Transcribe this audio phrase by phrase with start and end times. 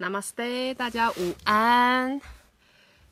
[0.00, 2.18] Namaste，大家午安。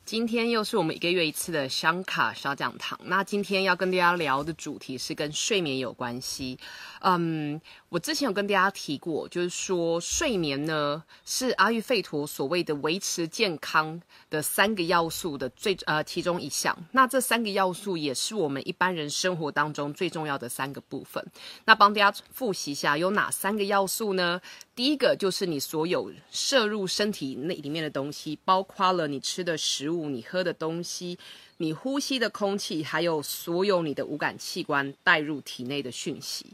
[0.05, 2.99] 今天又是我们一个月一次的香卡小讲堂。
[3.03, 6.57] 那今天要跟大家聊的主题是跟睡眠有关系。
[7.01, 13.99] 嗯，我之前有跟大家提过，就是说睡眠呢是阿育吠陀所谓的维持健康
[14.29, 16.77] 的三个要素的最呃其中一项。
[16.91, 21.25] 那这三个要素也是我们一般人生活当中最重要的三个部分。
[21.65, 24.39] 那帮大家复习一下，有哪三个要素呢？
[24.75, 31.17] 第一个就是你所有摄入身体内里面的东西，包括了你吃的食物、你喝的东西、
[31.57, 36.45] 你呼吸的空气，还有所有你的五感器官带入体内的讯息。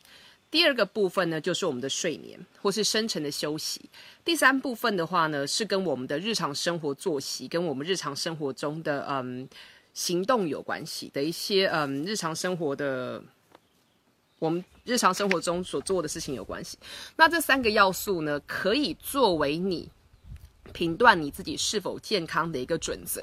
[0.55, 3.89] 第二个部分呢，就是我们的睡眠或是深层的休息。
[4.23, 9.45] 第三部分的话呢，是跟我们的日常生活作息、跟我们日常生活中的嗯
[9.93, 13.21] 行动有关系的一些嗯日常生活的。
[14.39, 16.77] 我们日常生活中所做的事情有关系。
[17.17, 19.89] 那这三个要素呢，可以作为你
[20.73, 23.21] 评断你自己是否健康的一个准则，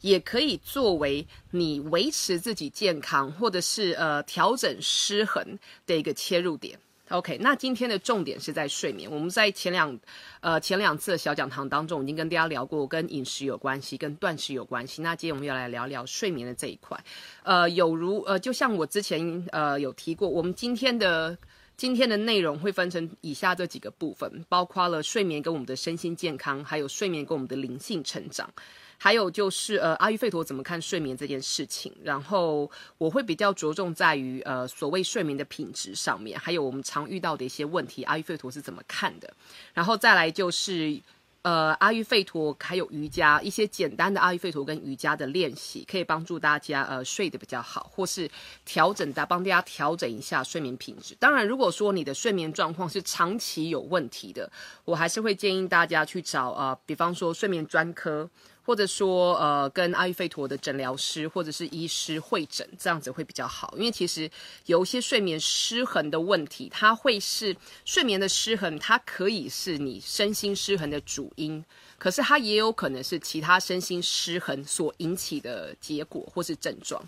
[0.00, 6.78] 也可以作为你维持自己健康或者是呃调整失衡的一个切入点。
[7.10, 9.08] OK，那今天的重点是在睡眠。
[9.10, 9.96] 我们在前两，
[10.40, 15.02] 呃前两次的小讲堂当中，已经跟大家聊过跟饮食有关系、跟断食有关系。
[15.02, 16.98] 那今天我们要来聊聊睡眠的这一块。
[17.42, 21.36] 呃，有如呃，就像我之前呃有提过，我们今天的
[21.76, 28.48] 今天的内容会分成以下这几个部分，包括了睡眠跟我们的身心健康，还有睡眠跟我们的灵性成长。
[28.96, 31.92] 还有就是，呃，阿育吠陀怎么看睡眠这件事情？
[32.02, 39.34] 然后我会比较着重在于，呃，所谓睡眠的品质上面，还有我们常遇到的一些问题，阿育吠陀是怎么看的？
[39.74, 40.98] 然后再来就是，
[41.44, 48.26] 呃，阿育吠陀还有瑜伽一些简单的阿育吠陀跟瑜伽的练习，可以帮助大家呃睡得比较好，或是
[48.64, 51.14] 调整的帮大家调整一下睡眠品质。
[51.20, 54.50] 当然，如果说你的睡眠状况是长期有问题的，
[54.86, 58.26] 我还是会建议大家去找呃，比方说睡眠专科。
[58.64, 63.74] 或者说，呃，跟阿育吠陀的诊疗师或者是医师会诊，这样子会比较好。
[63.76, 64.30] 因为其实
[64.66, 71.62] 有一些睡眠失衡的问题，它会是睡眠的失衡，它可以是你身心失衡的主因，
[71.98, 77.02] 可是它也有可能是其他身心失衡所引起的结果或是症状。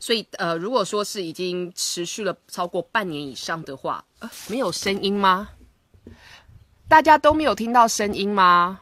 [0.00, 5.50] 所以，呃，如果说是已经持续了超过半年以上的话，呃，没有声音吗？
[6.88, 8.80] 大家都没有听到声音吗？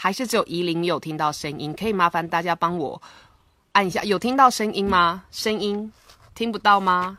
[0.00, 3.02] 还是只有夷陵有听到声音，可以麻烦大家帮我
[3.72, 5.24] 按一下，有听到声音吗？
[5.32, 5.92] 声音
[6.36, 7.18] 听不到吗？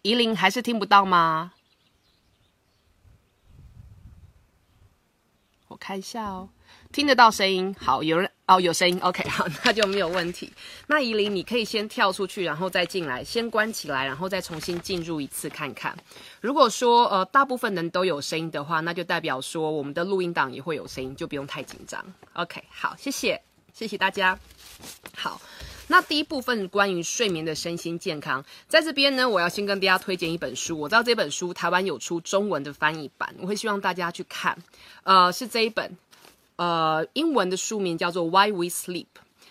[0.00, 1.52] 夷陵还是听不到吗？
[5.68, 6.48] 我看一下哦，
[6.90, 8.32] 听得到声音，好，有人。
[8.50, 10.52] 哦，有声音，OK， 好，那就没有问题。
[10.88, 15.96] 那怡琳，你可以先跳出去，然后再进来，先关起来，然后再重新进入一次看看。
[16.40, 22.04] 如果说呃大部分人都有声音的话，那就代表说我们的录音档也会有声音，就不用太紧张。
[22.32, 23.40] OK，好，谢谢，
[23.72, 24.36] 谢谢大家。
[25.14, 25.40] 好，
[25.86, 30.76] 那第一部分关于睡眠的身心健康，在这边呢，我要先跟大家推荐一本书。
[30.76, 34.58] 我知道这本书台湾有出中文的翻译版，我会希望大家去看。
[35.04, 35.96] 呃，是这一本。
[36.60, 39.04] 呃，英文的书名叫做《Why We Sleep》。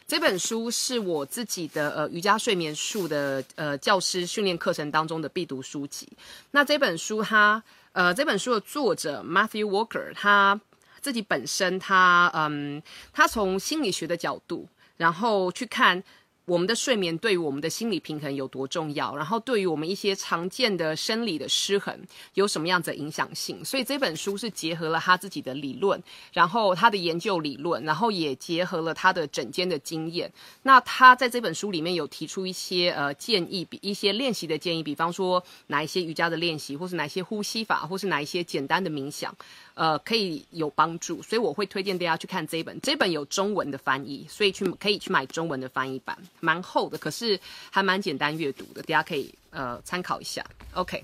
[0.06, 6.08] 这本书是我自己的呃瑜伽睡眠术的呃教师训练课程当中的必读书籍。
[6.52, 10.62] 那这本书，它呃这本书的作者 Matthew Walker，他
[11.02, 12.80] 自己本身他嗯，
[13.12, 16.04] 他从心理学的角度，然后去看。
[16.50, 19.16] 我们的睡眠对于我们的心理平衡有多重要？
[19.16, 21.96] 然后对于我们一些常见的生理的失衡
[22.34, 23.64] 有什么样子的影响性？
[23.64, 26.02] 所以这本书是结合了他自己的理论，
[26.34, 30.32] 然后他的研究理论，然后也结合了他的整间的经验。
[30.64, 39.32] 那他在这本书里面有提出一些呃建议，比一些练习的建议，比方说哪一些瑜伽的练习，或是哪一些呼吸法，或是哪一些简单的冥想。
[39.76, 42.78] 呃，可以有帮助，所以我会推荐大家去看这一本。
[42.82, 47.40] 这本有中文的翻译，所以去可以去买中文的翻译版，蛮厚的，可是
[47.70, 50.46] 还蛮简单阅读的，大家可以呃参考一下。
[50.74, 51.04] OK。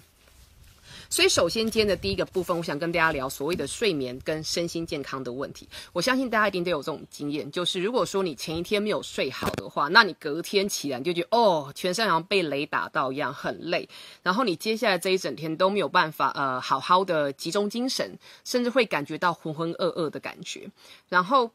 [1.08, 5.68] 所以，首先今天的第一个部分，我想跟大家聊所谓的睡眠跟身心健康的问题。
[5.94, 13.88] 我相信大家一定都有这种经验，就是如果说你前一天没有睡好的话，那你隔天起来你就觉得哦，全身好像被雷打到一样，很累。
[14.24, 20.68] 然后你接下来这一整天都没有办法呃好好的集中精神，甚至会感觉到浑浑噩噩的感觉。
[21.08, 21.52] 然后，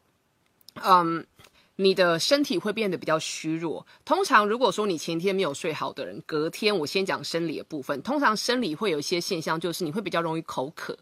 [0.75, 1.25] 嗯。
[1.77, 3.85] 你的身体会变得比较虚弱。
[4.05, 8.01] 通常，如果说你前天没有睡好的人，隔天我先讲生理的部分。
[8.01, 10.97] 通常生理会有一些现象，就是你会比较容易口渴，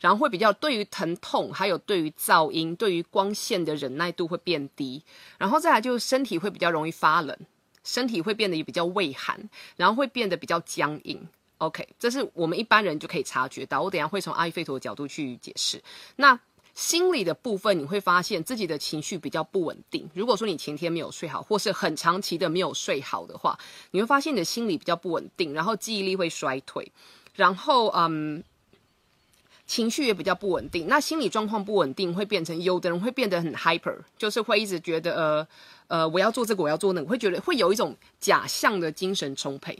[0.00, 5.02] 然后会比较对于疼痛，还有对于噪音、对于光线的忍耐度会变低。
[5.38, 7.36] 然后再来就是身体会比较容易发冷，
[7.84, 11.28] 身体会变得也比较畏寒，然后会变得比较僵硬。
[11.58, 13.82] OK，这是我们一般人就可以察觉到。
[13.82, 15.80] 我等下会从阿育吠陀的角度去解释。
[16.16, 16.40] 那
[16.74, 20.08] 心理的部分，你会发现自己的情绪比较不稳定。
[20.14, 23.58] 如果说你前天没有睡好，或是很长期的没有睡好的话，
[23.90, 26.90] 你会发现你的心理比较不稳定，然后记忆力会衰退，
[27.34, 28.42] 然后嗯，
[29.66, 30.86] 情绪也比较不稳定。
[30.88, 35.48] 那心理状况不稳定，会变成有的人会变得很 hyper，就是会一直觉得呃
[35.88, 39.78] 呃我要做这个，我要做那个，会觉得会有一种假象的精神充沛。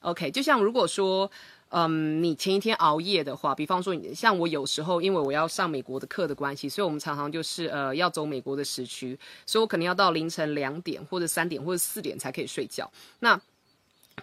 [0.00, 1.28] OK，就像如果说，
[1.70, 12.90] 嗯，你前一天熬夜的话，比方说你像我有时候，因为我要上美国的课的关系，所以我们常常就是呃要走美国的时区，所以我可能要到凌晨两点或者三点或者四点才可以睡觉。
[13.20, 13.38] 那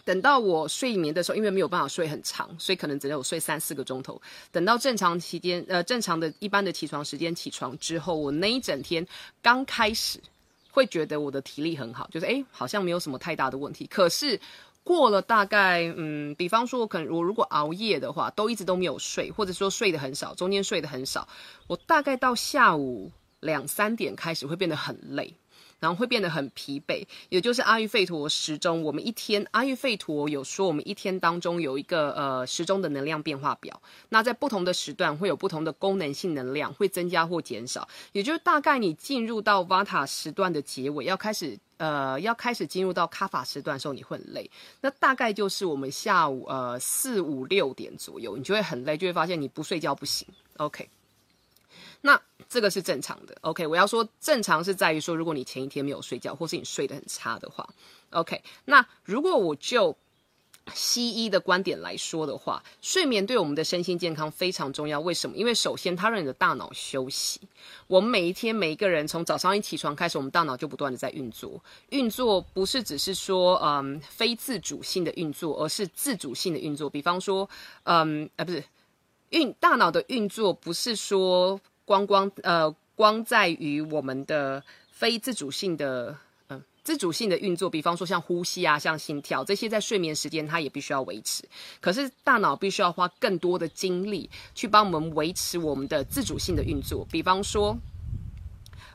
[0.04, 4.22] 等到我睡眠的时候，因为没有办法睡很长，所以可能只有睡三四个钟头。
[4.52, 9.08] 等到正常期间，呃，正常的一般的起床时间起床之后，我那一整天
[9.42, 10.20] 刚开始
[10.70, 13.88] 会觉得我的体力很好，就是诶好像没有什么太大的问题。
[13.88, 14.38] 可是
[14.86, 21.28] 过了大概，嗯，比方说，我可能我如果熬夜的话，都一直都没有睡，或者说睡得很少，中间睡得很少，
[21.66, 25.34] 我大概到下午两三点开始会变得很累。
[25.80, 28.82] 然后会变得很疲惫，也就是阿育吠陀时钟。
[28.82, 33.82] 我们一天阿育吠陀有说，我们一天当中有一个呃时钟的能量变化表。
[34.10, 37.88] 那在不同的时段会有不同的功能性能量，会增加或减少。
[38.14, 44.50] 也就是大概你进入到瓦塔时段的结尾，要开始呃要开始进入到卡法时段的时候，你会很累。
[44.82, 50.28] 那大概就是我们下午呃四五六点左右，你就会很累，就会发现你不睡觉不行。
[50.58, 50.88] OK。
[52.02, 53.66] 那这个是正常的，OK。
[53.68, 57.68] 我要说正常是在于说，如果你前一天没有睡觉，或是你睡得很差的话
[58.12, 58.42] ，OK。
[58.66, 59.96] 那如果我就
[60.74, 65.00] 西医的观点来说的话，睡眠对我们的身心健康非常重要。
[65.00, 65.36] 为什么？
[65.36, 67.40] 因为首先它让你的大脑休息。
[67.88, 71.62] 我们每一天每一个人从早上一起床开始，我们大脑就不断的在运作。
[71.90, 76.90] 运作不是只是说嗯非自主性的运作，而是自主性的运作。
[76.90, 77.48] 比方说，
[77.84, 78.64] 嗯啊不是
[79.30, 81.60] 运大脑的运作不是说。
[81.86, 84.62] 光光呃，光在于我们的
[84.92, 86.18] 非自主性的
[86.50, 91.44] 嗯自主性的运作，比方说像呼吸啊，像心跳这些，在睡眠时间它也必须要维持。
[91.80, 97.78] 可是大脑必须要花更多的精力去帮我们维持我们的自主性的运作，比方说。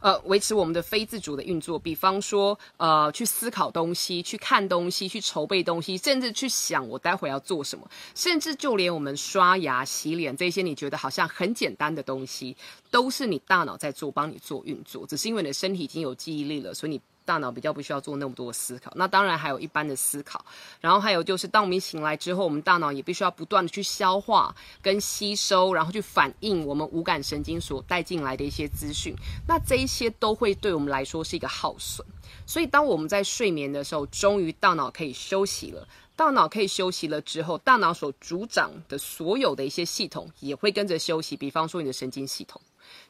[0.01, 12.57] 呃，维持我们的非自主的运作，比方说，呃，去思考东西，去看东西，去筹备东西，甚至去想我待会要做什么，甚至就连我们刷牙、洗脸这些，你觉得好像很简单的东西，
[12.91, 17.01] 都是你大脑在做，帮你做运作，只是因为你的身体已经有记忆力了，所以你。
[17.31, 20.45] 大脑比较不需要做那么多思考，那当然还有一般的思考，
[20.81, 29.15] 然后还有就是，当我们醒来之后，我们大脑也必须要不断的去消化跟吸收，然后去反映我们五感神经所带进来的一些资讯，
[29.47, 32.05] 那这一些都会对我们来说是一个耗损。
[32.47, 35.87] 所以当我们在睡眠的时候，终于大脑可以休息了，
[36.17, 42.61] 大脑可以休息了之后，大脑所主掌的所有的一些系统也会跟着休息，比方说你的神经系统。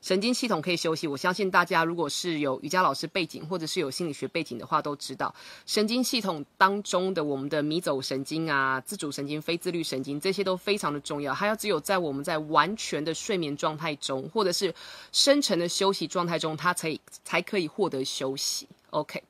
[0.03, 5.35] 神经系统可以休息，我相信大家如果是有瑜伽老师背景或者是有心理学背景的话，都知道
[5.67, 11.35] 神经系统当中的我们的迷走神经啊、自主神经、非自律神经这些都非常的重要。
[11.35, 14.75] 它要只有在我们在完全的睡眠状态中，或者是
[15.13, 18.69] 深沉的休息状态中，它才才可以获得休息。
[18.91, 19.23] OK。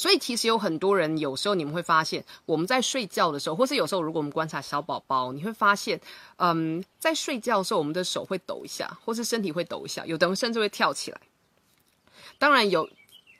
[0.00, 6.00] 所以其实有很多人，有时候你们会发现，我们在睡觉的时候，或是有时候如果我们观察小宝宝，你会发现，
[6.36, 11.20] 嗯，在睡觉的时候，我们的手会抖一下，或是身体会抖一下，有的人甚至会跳起来。
[12.38, 12.88] 当然有，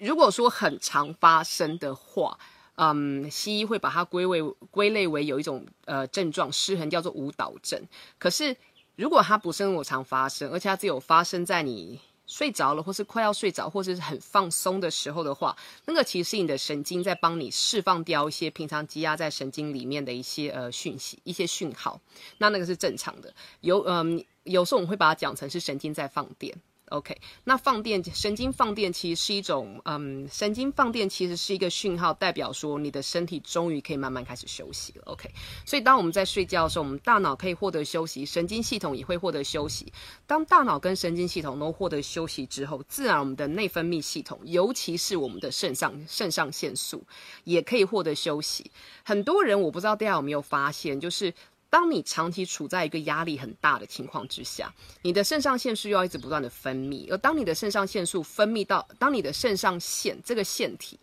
[0.01, 2.39] 如果说很常发生的话，
[2.75, 7.83] 嗯，西医会把它归为归类为有一种呃症状失衡，叫做舞蹈症。
[8.19, 8.55] 可是
[8.97, 12.01] 如果它不是那么常发生，而且它只有发生在你。
[12.31, 22.01] 睡着了，或是快要睡着，或者是很放松的时候的话，那个其实是你的神经在帮你释放掉一些平常积压在神经里面的一些呃讯息、一些讯号，
[22.39, 23.35] 那那个是正常的。
[23.63, 26.57] 有嗯，有时候我们会把它讲成是神经在放电。
[26.91, 35.03] OK，那放电神经放电其实是一种，嗯，神经放电其实是一个讯号，代表说你的身体终于可以慢慢开始休息了。
[35.07, 35.31] OK，
[35.65, 39.93] 所以当我们在睡觉的时候，我们大脑可以获得休息，神经系统也会获得休息。
[40.27, 47.07] 当大脑跟神经系统都获得休息之后，自然我们的内分泌系统，尤其是我们的肾上肾上腺素，
[47.45, 48.71] 也可以获得休息。
[49.05, 51.33] 很多人我不知道大家有没有发现，就是。
[51.71, 60.99] 当你长期处在一个压力很大的情况之下，你的肾上腺素又要一直不断的分泌，而当你的肾上腺素分泌到，当你的肾上腺这个腺体，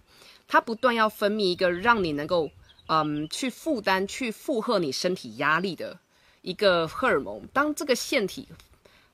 [0.46, 2.52] 它不断要分泌一个让你能够，
[2.88, 5.98] 嗯，去负担、去负荷你身体压力的
[6.42, 8.50] 一个荷尔蒙，当这个腺体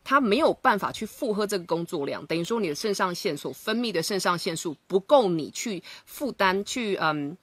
[0.03, 7.37] 它没有办法去负荷这个工作量，等于说你的肾上腺所分泌的肾上腺素不够你去负担、去嗯。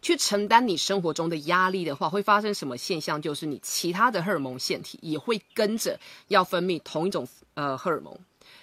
[0.00, 3.20] 去承担你生活中的压力的话，会发生什么现象？
[3.20, 5.98] 就是你其他的荷尔蒙腺体也会跟着
[6.28, 8.16] 要分泌同一种呃荷尔蒙，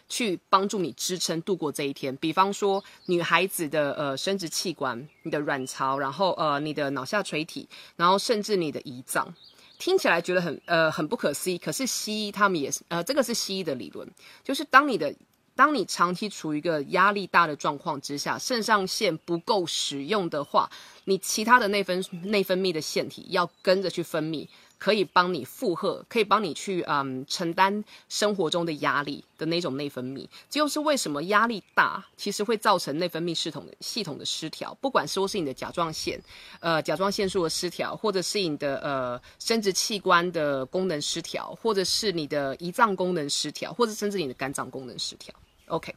[0.08, 2.16] 去帮助你支撑度过这一天。
[2.18, 9.34] 比方说，女孩子的呃生殖器官、你的卵巢，然后呃你的脑下垂体，然后甚至你的胰脏，
[9.78, 11.58] 听起来觉得很呃很不可思议。
[11.58, 14.10] 可是西医他们也是呃这个是西医的理论，
[14.44, 15.14] 就是当你的。
[15.60, 20.72] 当你长期处于一个压力大的状况之下，肾上腺不够使用的话，
[21.04, 24.48] 你其他的内分内分泌的腺体要跟着去分泌。
[24.78, 36.18] 可以帮你负荷，可以帮你去嗯承担生活中的压力的那种内分泌，这就是为什么压力大其实会造成内分泌系统的系统的失调，不管说是你的甲状腺，
[36.62, 45.36] 呃甲状腺素的失调，或者是你的呃生殖器官的功能失调，或者是你的胰脏功能失调，或者甚至你的肝脏功能失调。
[45.70, 45.96] OK。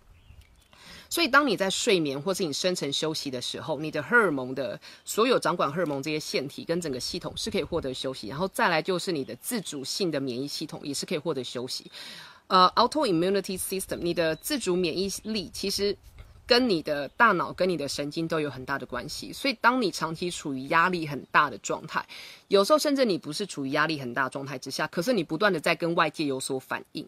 [1.11, 8.29] 所以，当你在睡眠或是你深层休息的时候，你的荷尔蒙的所有掌管荷尔蒙这些腺体跟整个系统是可以获得休息。
[8.29, 11.91] 然后再来就是你的自主性的免疫系统也是可以获得休息。
[12.47, 15.95] 呃，autoimmunity system，你的自主免疫力其实
[16.47, 19.35] 跟你的大脑跟你的神经都有很大的关系。
[19.35, 22.03] 所以，当你长期处于压力很大的状态，
[22.49, 27.07] 有时候甚至你不是处于压力很大状态之下，可是你不断的在跟外界有所反应，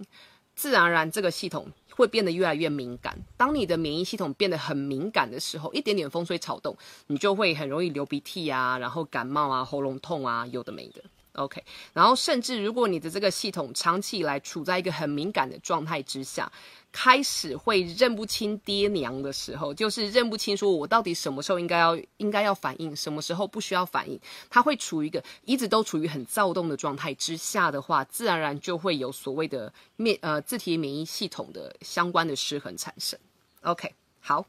[0.54, 1.66] 自然而然这个系统。
[1.96, 3.18] 会变得越来越敏感。
[3.36, 11.02] 当你的免疫系统变得很敏感的时候，一点点风吹草动，你就会很容易流鼻涕啊，然后感冒啊，喉咙痛啊，有的没的。
[11.34, 16.50] OK，然后甚至如果你的这个系统长期以来处在一个很敏感的状态之下。
[16.96, 24.16] 开始会认不清爹娘的时候，就是认不清，说我到底什么时候应该要应该要反应，什么时候不需要反应。
[24.48, 33.18] 他会处于一个一直都处于很躁动的状态之下的话，自然而然就会有所谓的免呃自体免疫系统的相关的失衡产生。
[33.62, 34.46] OK，好。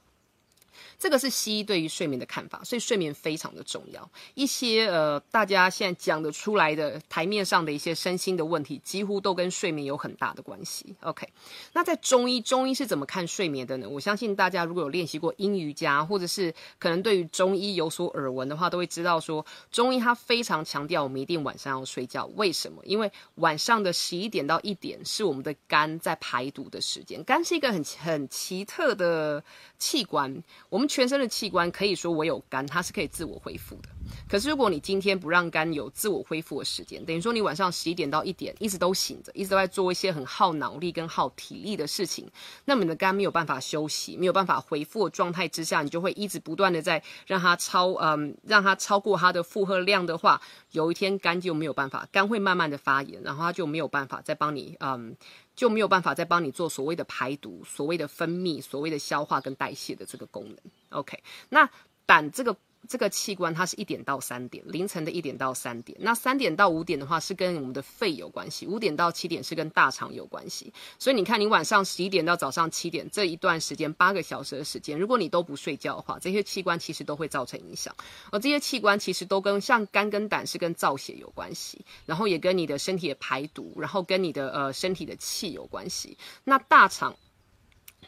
[0.98, 4.10] 这个是西医对于睡眠的看法，所以睡眠非常的重要。
[4.34, 10.96] 一些呃，大家现在讲得出来的台面上的一些身心的问题，几乎都跟睡眠有很大的关系。
[11.02, 11.28] OK，
[11.74, 13.88] 那在中医，中医是怎么看睡眠的呢？
[13.90, 22.26] 我相信大家如果有练习过阴瑜伽，或者是可能对于中医有所耳闻的话，都会知道说，中医它非常强调我们一定晚上要睡觉。
[22.36, 22.82] 为什么？
[22.86, 27.24] 因为晚上的十一点到一点是我们的肝在排毒的时间。
[27.24, 29.44] 肝是一个很很奇特的
[29.86, 30.86] 器官，我们。
[30.96, 33.90] 全身的器官可以说我有肝，它是可以自我恢复的。
[34.30, 42.30] 可是如果你今天不让肝有自我恢复的时间，等于说你晚上十一点到一点一直都醒着，一直都在做一些很耗脑力跟耗体力的事情，
[42.64, 50.40] 那么你的肝没有办法休息，没有办法恢复的状态之下，你就会一直不断的在让它超嗯让它超过它的负荷量的话，
[50.72, 55.18] 有一天肝就没有办法，肝会慢慢的发炎，然后它就没有办法再帮你嗯。
[55.56, 60.58] 就没有办法再帮你做所谓的排毒、所谓的分泌、所谓的消化跟代谢的这个功能。
[60.90, 61.70] OK，那
[62.06, 62.56] 胆这个。
[62.88, 65.98] 这个器官它是一点到三点，凌晨的一点到三点。
[66.02, 70.74] 那三点到五点的话是跟我们的肺有关系，五点到七点是跟大肠有关系。
[71.00, 77.96] 所以你看，你晚上十一点到早上七点这一段时间，八个小时的时间，如果你都不睡觉的话，这些器官其实都会造成影响。
[78.32, 86.18] 而这些器官其实都跟像肝跟胆是跟造血有关系，然后也跟你的身体的排毒，然后跟你的呃身体的气有关系。
[86.44, 87.16] 那大肠。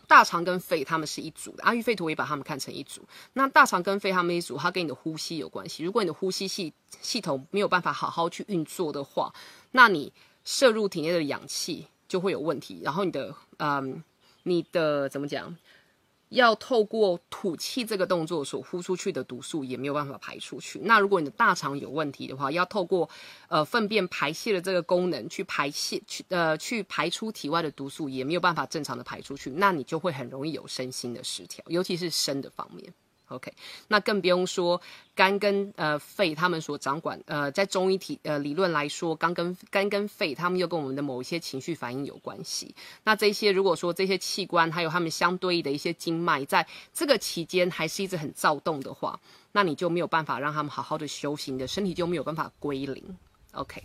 [0.08, 3.02] 大肠跟肺他们是一组的，阿育吠陀也把他们看成一组。
[3.34, 5.84] 那大肠跟肺他们一组，它跟你的呼吸有关系。
[5.84, 9.34] 如果你的呼吸系系统没有办法好好去运作的话，
[9.72, 10.12] 那你
[10.46, 12.80] 摄入体内的氧气就会有问题。
[12.84, 14.02] 然后你的嗯，
[14.44, 15.56] 你的怎么讲？
[16.29, 20.79] 要透过吐气这个动作所呼出去的毒素也没有办法排出去。
[20.84, 23.10] 那如果你的大肠有问题的话，要透过
[23.48, 32.93] 呃粪便排泄的这个功能去排泄去呃去排出体外的毒素也没有办法正常的排出去，那你就会很容易有身心的失调，尤其是身的方面。
[33.29, 33.51] OK，
[33.89, 34.81] 那更不用说
[35.13, 42.74] 肝跟呃肺，他们所掌管呃，在中医体呃理论来说，肝跟肝跟肺，他们又跟我们的某一些情绪反应有关系。
[43.03, 49.19] 那这些如果说这些器官还有他们相对应的一些经脉，在这个期间还是一直很躁动的话，
[49.51, 53.17] 那你就没有办法让他们好好的修行的身体就没有办法归零。
[53.51, 53.84] OK。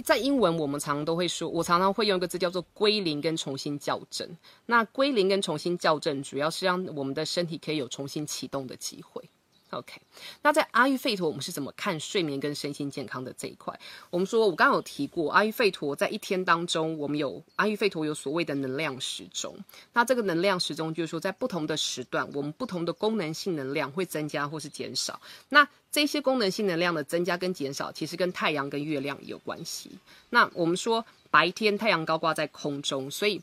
[0.00, 4.26] 在英文，我们常常都会说，我常常会用一个字叫做“归零”跟“重新校正”。
[4.64, 9.22] 那“归零”跟“重新校正”主要是让我们的身体可以有重新启动的机会。
[9.70, 10.02] OK，
[10.42, 13.80] 那在阿育吠陀，我们是怎么看睡眠跟身心健康的这一块？
[14.10, 19.56] 我们说，我刚刚有提过，阿育吠陀在一天当中，我们有阿育吠陀有所谓的能量时钟。
[19.94, 25.18] 那这个能量时钟就是说，在不同的时段，我们不同的功能性能量会增加或是减少。
[25.48, 29.90] 那这些功能性能量的增加跟减少，其实跟太阳跟月亮有关系。
[30.30, 33.40] 那我们说，白天太阳高挂在空中，所以。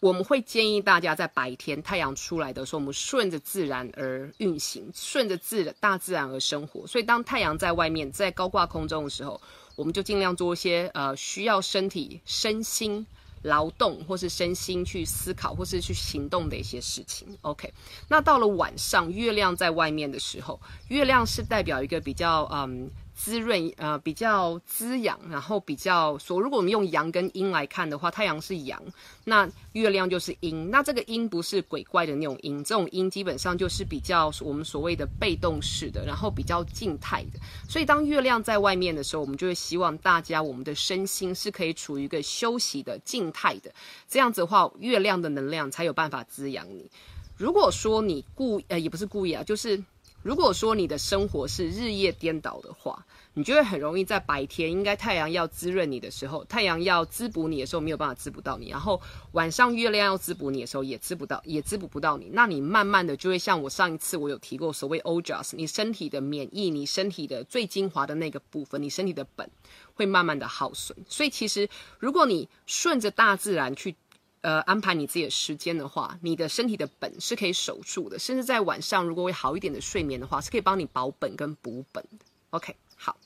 [0.00, 6.86] 我们会建议大家在白天太阳出来的时候，我们顺着自然而运行，顺着自然大自然而生活。
[6.86, 9.40] 所以当太阳在外面在高挂空中的时候，
[9.76, 13.06] 我们就尽量做一些呃需要身体身心
[13.44, 17.28] 劳动或是身心去思考或是去行动的一些事情。
[17.42, 17.72] OK，
[18.08, 22.90] 那到了晚上，月亮在外面的时候，月亮是代表一个比较嗯。
[23.14, 28.82] 滋润，呃，比较滋养，然后比较说，如果我们用阳跟阴来看的话，太阳是阳，
[29.24, 30.68] 那月亮就是阴。
[30.68, 37.38] 那这个阴不是鬼怪的那种阴，这种阴基本上就是比较我们所谓的被动式的，然后比较静态的。
[37.68, 43.72] 所以当月亮在外面的时候，我们就会希望大家我们的身心是可以处于一个休息的静态的，
[44.08, 46.90] 这样子的话，月亮的能量才有办法滋养你。
[47.36, 49.82] 如果说你故呃也不是故意啊，就是。
[50.24, 53.04] 如果说你的生活是日夜颠倒的话，
[53.34, 58.98] 你就会很容易在白天应该太阳要滋润你的时候，太阳要滋补你的时候没有办法滋补到你，然后
[59.32, 62.30] 晚上月亮要滋补你的时候也滋不到，也滋补不到你。
[62.32, 69.50] 那你慢慢的就会像我上一次我有提过所谓 Ojas，你身体的免疫，你身体的最精华的那个部分，你身体的本
[69.92, 70.96] 会慢慢的耗损。
[71.06, 73.94] 所以其实如果你顺着大自然去。
[74.44, 82.26] 呃，安排你自己的时间的话，你的身体的本是可以守住的，甚至在晚上如果会好一点的睡眠的话，是可以帮你保本跟补本的。
[82.50, 83.16] OK，好。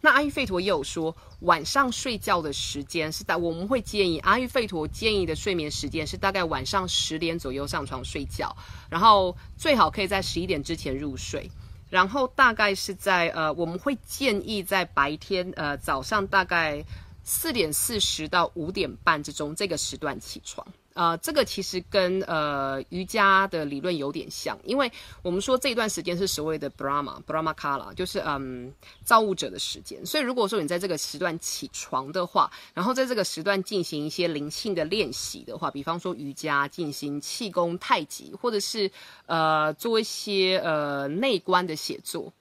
[0.00, 8.52] 那阿育吠陀也有说，晚上睡觉的时间是大，我们会建议阿育吠陀建议的睡眠时间是大概晚上十点左右上床睡觉，
[8.90, 11.48] 然后最好可以在十一点之前入睡，
[11.88, 16.84] 然后大概是在呃，我们会建议在白天呃早上大概。
[17.32, 24.90] 四点四十到五点半之中这个时段起床，呃，这个其实跟呃瑜伽的理论有点像，因为
[25.22, 38.90] 我们说这段时间是所谓的 Brahma Brahma Kala，就是嗯造物者的时间，所以如果说你在这个时段起床的话，然后在这个时段进行一些灵性的练习的话，比方说瑜伽、进行气功、太极，或者是
[39.26, 42.32] 呃做一些呃内观的写作。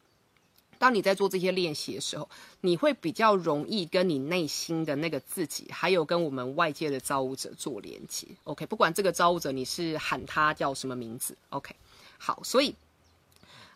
[0.80, 2.28] 当你在做这些练习的时候，
[2.62, 8.26] 你会比较容易跟你内心的那个自己，还有跟我们外界的造物者做连接。
[8.46, 11.76] OK，不管这个造物者你是喊他叫什么名字，OK，
[12.18, 12.74] 好，所以。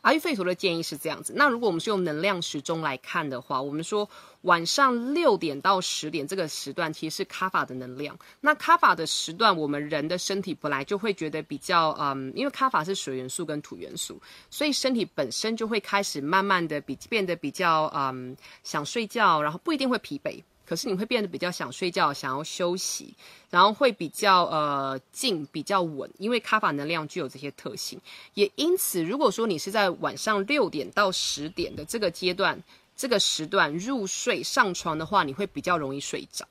[0.03, 1.31] 阿育吠陀的建议是这样子。
[1.33, 4.09] 那如果我们是用能量时钟来看的话，我们说
[4.41, 8.19] 晚上六点到十点这个时段其实是卡法的能量。
[8.41, 20.43] 那卡法的时段，我们人的身体本来就会觉得比较嗯，因为卡法是水元素跟土元素，所以身体本身就会开始慢慢的比变得比较嗯想睡觉，然后不一定会疲惫。
[20.65, 23.13] 可是你会变得比较想睡觉，想要休息，
[23.49, 27.99] 然后会比较呃静，比较稳，因为卡法能量具有这些特性。
[28.33, 32.61] 也因此，如果说你是在晚上六点到十点的这个阶段、
[32.95, 36.47] 这个时段入睡上床的话，你会比较容易睡着。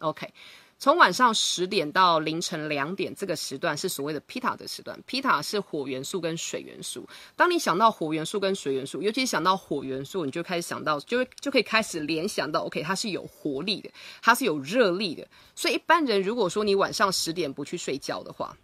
[0.00, 0.28] OK。
[0.84, 5.02] 从晚上十点到凌晨两点这个时段是所谓的皮塔的时段。
[5.06, 7.08] 皮塔是火元素跟水元素。
[7.34, 13.88] 当你想到火元素跟水元素，尤其想到火元素，你就开始想到，就就可以开始联想到，OK，它是有活力的，
[14.20, 15.26] 它是有热力的。
[15.54, 18.54] 所以一般人如果说你晚上十点不去睡觉的话，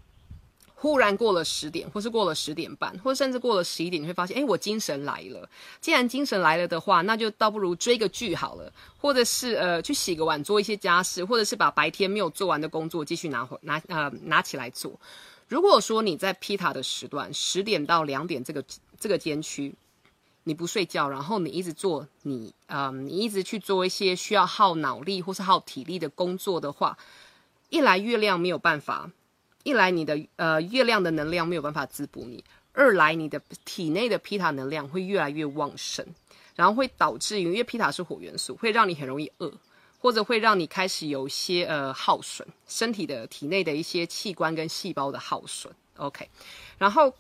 [0.83, 5.47] 忽然过了十点，或是过了十点半，或甚至过了十一点，你会发现，哎，我精神来了。
[5.79, 14.99] 既然精神来了的话，那就倒不如追个剧好了，或者是呃去洗个碗，做一些家事，或者是把白天没有做完的工作继续拿回拿呃拿起来做。
[15.49, 18.65] 如果说你在皮塔的时段，十点到两点这个
[18.99, 19.75] 这个间区，
[20.45, 26.97] 你不睡觉，然后你一直做你嗯你一直去做一些需要耗脑力或是耗体力的工作的话，
[27.69, 29.11] 一来月亮没有办法。
[29.63, 36.07] 一来你的呃月亮的能量没有办法滋补你，二来你的体内的皮塔能量会越来越旺盛，
[36.55, 39.53] 然后会导致因为皮塔是火元素，会让你很容易饿，
[39.99, 45.75] 或者会让你开始有些呃耗损身体的体内的一些器官跟细胞的耗损。
[45.97, 46.29] OK，
[46.79, 47.15] 然后。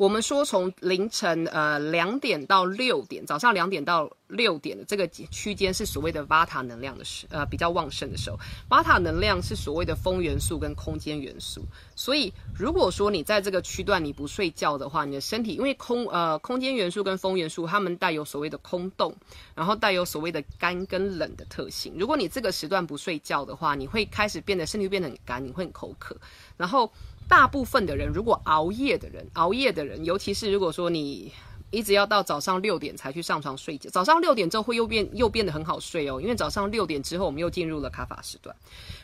[0.00, 8.38] 我们说从凌晨呃两点到六点，早上两点到六点的这个区间是所谓的瓦塔能量的时，呃比较旺盛的时候。
[8.70, 11.60] 瓦塔能量是所谓的风元素跟空间元素，
[11.94, 19.14] 所以如果说你在这个区段你不睡觉的话，你的身体因为空呃空间元素跟风元素，它们带有所谓的空洞，
[19.54, 21.92] 然后带有所谓的干跟冷的特性。
[21.98, 26.16] 如果你这个时段不睡觉的话，你会开始变得身体变得很干，你会很口渴，
[26.56, 26.90] 然后。
[27.30, 31.32] 大部分的人，如果熬夜的人，熬夜的人，尤其是如果说你
[31.70, 38.54] 一直要到早上六点才去上床睡觉，早上六点之后会又变又变得很好睡哦，因为早上六点之后我们又进入了卡法时段。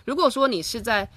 [0.05, 1.09] 如果说你是在，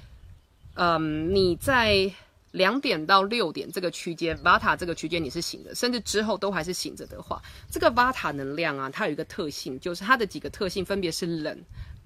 [0.76, 2.14] 嗯，你在
[2.52, 7.42] 两点到六点这个区间，瓦塔这个区间你是醒的，甚至之后都还是醒着的话，
[7.72, 11.60] 这个瓦塔能量啊，它有一个特性，就是它的几个特性分别是冷、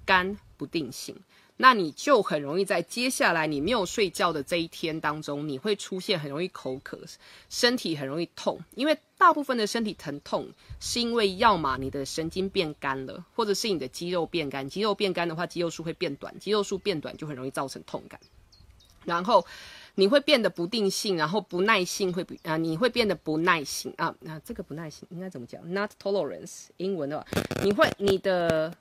[0.05, 1.13] 干不定性。
[1.57, 6.99] 那你就很容易在接下来你没有睡觉的这一天当中，你会出现很容易口渴，
[7.49, 8.59] 身体很容易痛。
[8.75, 14.67] 因为大部分的身体疼痛是因为要么你的神经变干了，或者是你的肌肉变干。
[14.67, 18.19] 肌肉变干的话，肌肉数会变短，肌肉数变短就很容易造成痛感。
[19.05, 19.45] 然后
[19.95, 24.15] 你会变得不定性，然后不耐性会比啊，你会变得不耐性啊。
[24.21, 27.27] 那这个不耐性应该怎么讲？Not tolerance，英文的话，
[27.63, 28.73] 你会你的。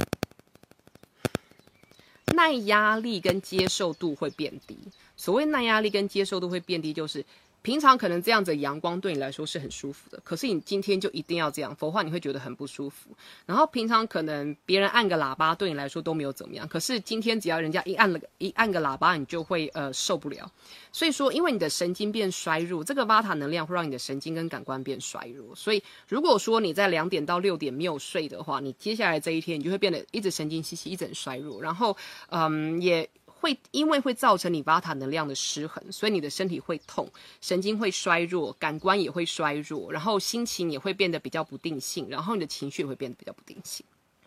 [2.26, 4.78] 耐压力跟接受度会变低。
[5.16, 7.24] 所谓耐压力跟接受度会变低，就是。
[7.62, 13.10] 平常可能这样子阳光对你来说是很舒服的，可是你今天就一定要这样，否则你会觉得很不舒服。
[13.46, 20.50] 然后平常可能别人按个喇叭对你来说都没有怎么样，可是今天只要人家一按了个一按个喇叭，你就会呃受不了。
[20.92, 25.54] 所以说，因为你的神经变衰弱，这个瓦塔能量会让你的神经跟感官变衰弱。
[25.54, 31.62] 所以如果说你在两点到六点没有睡的话，你接下来这一天你就会变得一直神经兮兮，一直很衰弱。
[31.62, 31.96] 然后
[32.28, 33.08] 嗯也。
[33.42, 43.84] 会因为会造成你巴塔能量的失衡，所以你的身体会痛，神经会衰弱，感官也会衰弱，然后心情也会变得比较不定性，然后你的情绪也会变得比较不定性。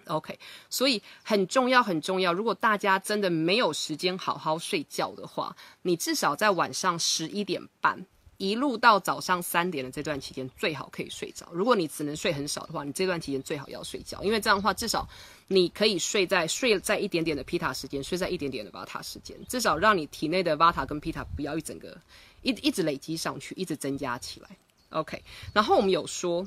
[0.08, 0.38] OK，
[0.69, 2.34] 所以很重要很重要。
[2.34, 8.06] 如果大家真的没有时间好好睡觉的话，你至少在晚上十一点半。
[8.38, 11.48] 一路到早上三点的这段期间，最好可以睡着。
[11.54, 15.08] 如果你只能睡很少的话，你这段期间最好要睡觉，因为这样的话，至少
[15.48, 21.98] 你可以睡在睡在一点点的皮塔时间，睡在一点点的瓦塔时间，至少让你体内的瓦塔跟皮塔不要一整个
[22.41, 24.50] 一一直累积上去，一直增加起来。
[24.89, 25.21] OK，
[25.54, 26.45] 然后我们有说，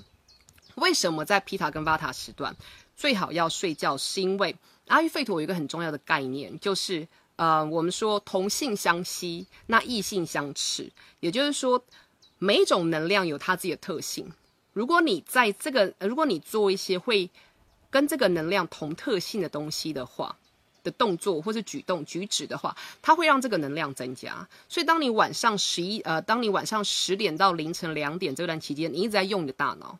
[0.74, 2.54] 为什么在皮塔跟瓦塔时段
[2.96, 4.54] 最好要睡觉，是因为
[4.88, 7.08] 阿育吠陀有一个很重要的概念，就是。
[7.38, 11.80] 呃，我们说同性相吸，那异性相斥，也就是说，
[12.38, 14.28] 每一种能量有它自己的特性。
[14.72, 17.30] 如果你在这个，如果你做一些会
[17.90, 20.36] 跟这个能量同特性的东西的话，
[20.82, 24.48] 的动作或是举动举止的话，它会让这个能量增加。
[24.68, 29.96] 所以，当你晚上十一，呃，当你晚上十点到凌晨两点这段期间，你一直在用你的大脑。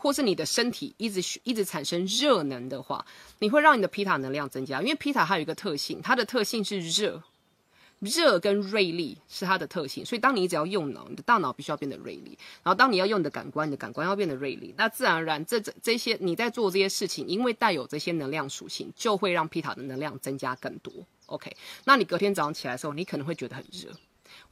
[0.00, 3.04] 或是你的身体一直一直产生热能的话，
[3.40, 4.80] 你会让你的皮塔能量增加。
[4.80, 7.20] 因为皮塔它有一个特性，它的特性是热，
[7.98, 10.06] 热跟锐利是它的特性。
[10.06, 12.38] 所以当你只要用脑，你的大脑必须要变得锐利。
[12.62, 14.72] 然后当你要用你的感官，你的感官要变得锐利。
[14.78, 20.92] 那自然而然，这这这些你在做这些事情，因为带有这些能量属性，就会让皮塔的能量增加更多。
[21.26, 23.90] OK，那你隔天早上起来的时候，你可能会觉得很热。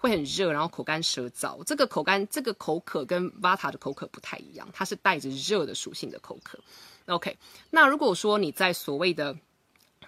[0.06, 1.64] 会很热，然后口干舌燥。
[1.64, 6.58] 这个口干，这个口渴跟瓦塔的口渴不太一样，它是带着热的属性的口渴。
[7.06, 7.36] OK，
[7.70, 9.36] 那如果说你在所谓的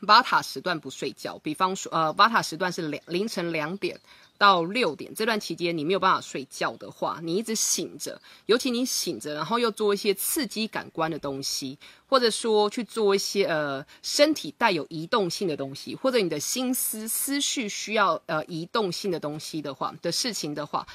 [0.03, 4.01] 瓦塔时段不睡觉，比方说，呃，瓦塔时段是两凌晨两点。
[4.39, 20.87] 到六点这段期间，你没有办法睡觉的话，你一直醒着，尤其你醒着，然后又做一些刺激感官的东西，或者说去做一些呃身体带有移动性的东西，或者你的心思思绪需要呃移动性的东西的话的事情的话，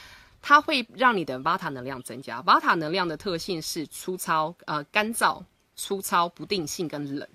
[0.42, 2.42] 它会让你的瓦塔能量增加。
[2.48, 5.44] 瓦塔能量的特性是粗糙、呃干燥、
[5.76, 7.28] 粗糙、不定性跟冷。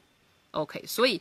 [0.53, 1.21] OK，所以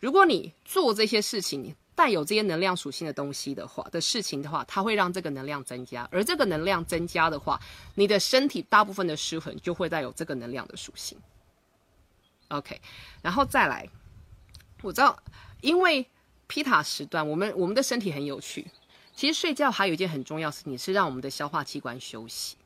[0.00, 7.60] 如果你做这些事情，带有这些能量属性的东西的话的事情的话，它会让这个能量增加，而这个能量增加的话，
[7.94, 11.18] 你的身体大部分的失衡就会带有这个能量的属性。
[12.48, 12.80] OK，
[13.22, 13.88] 然后再来，
[14.82, 15.18] 我知道，
[15.62, 16.06] 因为
[16.46, 18.70] 皮塔时段，我们我们的身体很有趣。
[19.14, 22.56] 其实睡觉还有一件很重要事情，是让我们的消化器官休息。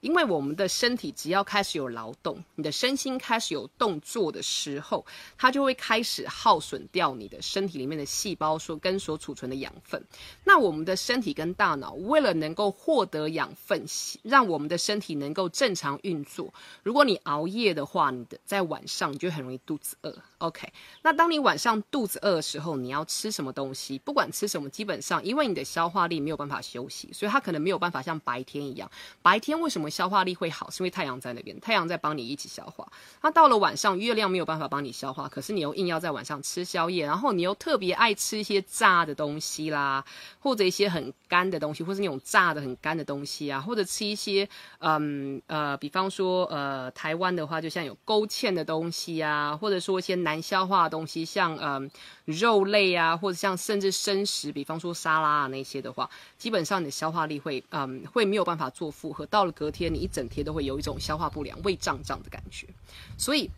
[0.00, 5.04] 因为我们的身体只要开始有劳动，你的身心开始有动作的时候，
[5.36, 10.02] 它就会开始耗损掉你的身体里面的细胞所跟所储存的养分。
[10.44, 13.84] 那我们的身体跟大脑为了能够获得养分，
[14.22, 16.52] 让我们的身体能够正常运作。
[16.82, 20.14] 如果你熬夜的话，你的在晚上你就很容易肚子饿。
[20.38, 23.98] OK，那当你晚上肚子饿的时候，你要吃什么东西？
[23.98, 28.88] 不管吃什么，基本上因为你的消化力没有办法休息，所以它可能没有办法像白天一样。
[29.20, 30.70] 白天为为什么消化力会好？
[30.70, 32.90] 是因为太阳在那边，太阳在帮你一起消化。
[33.20, 40.02] 那到了晚上，月亮没有办法帮你消化，可是你又硬要在晚上吃宵夜，然后你又特别爱吃一些炸的东西啦，
[40.40, 50.18] 或者一些很干的东西，或是那种炸的很干的东西啊，或者吃一些嗯呃，比方说呃，台湾的话，就像有勾芡的东西啊，或者说一些。
[50.18, 51.90] 难消化的东西，像嗯
[52.24, 62.68] 肉类啊，或者像甚至生食，比方说沙拉啊那些的话，基本上你的消化力会嗯会没有办法做负荷，到了隔天你一整天都会有一种消化不良、胃胀胀的感觉。
[63.16, 63.50] 所以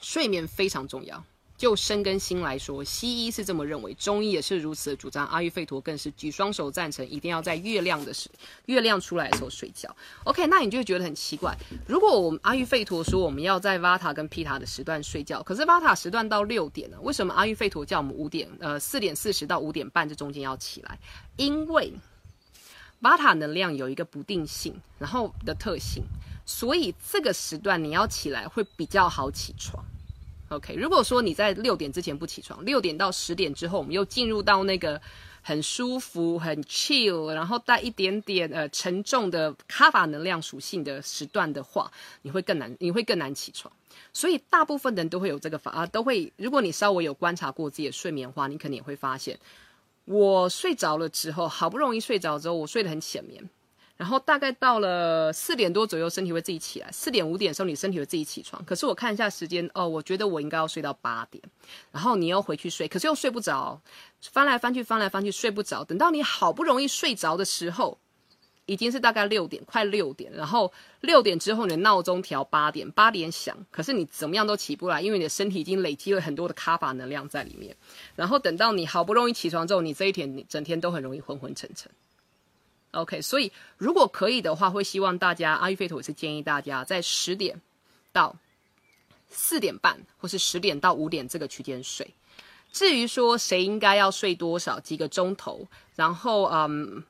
[0.00, 1.22] 睡眠非常重要，
[1.58, 5.26] 就身跟心来说，西医是这么认为，中医也是如此主张。
[5.26, 8.30] 阿育吠陀更是举双手赞成，一定要在月亮的时，
[8.66, 9.94] 月亮出来的时候睡觉。
[10.24, 11.54] OK，那你就会觉得很奇怪，
[11.86, 16.96] 如果我们阿育吠陀说我们要在 Vata 跟 Pita 的时段睡觉，可是 Vata 时段到六点呢？
[17.02, 20.98] 为什么阿育吠陀叫我们五点，呃，四点四十到五点半这中间要起来？
[21.36, 21.92] 因为
[23.00, 26.02] Vata 能量有一个不定性，然后的特性，
[26.44, 29.84] 所以这个时段你要起来会比较好起床。
[30.48, 35.00] OK，如果说你在六点之前不起床，六点到十点之后，我们又进入到那个
[35.42, 43.70] 很舒服、很 chill，然后带一点点呃沉重的卡法能量属性的时段的话，你会更难，你会更难起床。
[44.14, 46.32] 所以大部分人都会有这个法啊，都会。
[46.36, 49.38] 如果你稍微有观察过自己的睡眠的话，你肯定也会发现，
[50.08, 53.48] 我睡着了之后，好不容易睡着之后，我睡得很浅眠。
[53.98, 56.88] 然后大概到了四点多左右，身体会自己起来。
[56.92, 58.64] 四点五点的时候，你身体会自己起床。
[58.64, 61.42] 可是我看一下时间，哦，我觉得我应该要睡到八点。
[61.90, 63.80] 然后你又回去睡，可是又睡不着，
[64.22, 65.82] 翻来翻去，翻来翻去，睡不着。
[65.82, 67.98] 等到你好不容易睡着的时候，
[68.68, 70.30] 已经是大概六点，快六点。
[70.32, 77.74] 然后六点之后，你的闹钟调八点，八点响，可是你怎么样都起不来，因为你的身体已经累积了很多的卡法能量在里面。
[78.14, 81.90] 然后等到你好不容易起床之后，你这一天你整天都很容易昏昏沉沉。
[82.90, 87.60] OK，所以如果可以的话，会希望大家阿育吠陀也是建议大家在十点
[88.12, 88.36] 到
[89.30, 92.14] 四点半，或是十点到五点这个区间睡。
[92.70, 97.02] 至于说谁应该要睡多少几个钟头，然后嗯，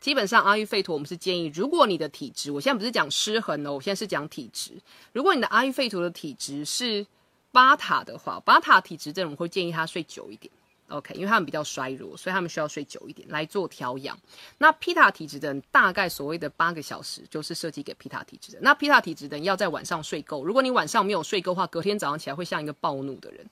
[0.00, 4.72] 基本上阿育吠陀我们是建议，如果你的体质，我现在不是讲失衡哦，我现在是讲体质。
[5.12, 7.04] 如果你的阿育吠陀的体质是
[7.50, 10.52] 巴塔的话，巴塔体质这种会建议他睡久一点。
[10.88, 14.16] OK，因为他们比较衰弱，所以他们需要睡久一点来做调养。
[14.58, 18.58] 那皮塔体质的人，大概所谓的八个小时就是设计给皮塔体质的。
[18.60, 23.44] 那皮塔体质的人要在晚上睡够，如果你晚上没有睡够的话，隔天早上起来会像一个暴怒的人。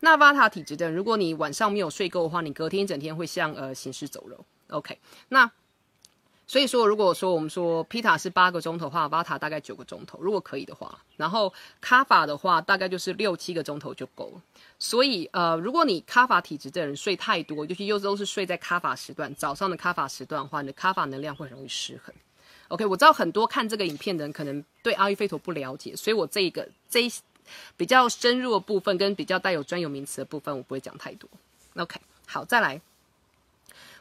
[0.00, 4.44] 那巴塔体质的人，如果你晚上没有睡够的话，你隔天一整天会像呃行尸走肉。
[4.68, 4.98] OK，
[5.30, 5.50] 那。
[6.46, 11.50] 所以说，如果说我们说皮塔是八个钟头的话，瓦塔大概九个钟头，如果可以的话，然后
[11.80, 14.42] 卡法的话，大概就是六七个钟头就够了。
[14.78, 22.14] 所以，呃，如果你卡法体质的人睡太多，尤其又都是睡在卡法时段，早上的卡法时段的话，你的卡法能量会很容易失衡。
[22.68, 27.12] OK，我知道很多看这个影片的人可能对阿育吠陀不了解，所以我这一个这一
[27.76, 31.30] 比较深入的部分跟比较带有专有名词的部分，我不会讲太多。
[31.76, 32.80] OK，好，再来。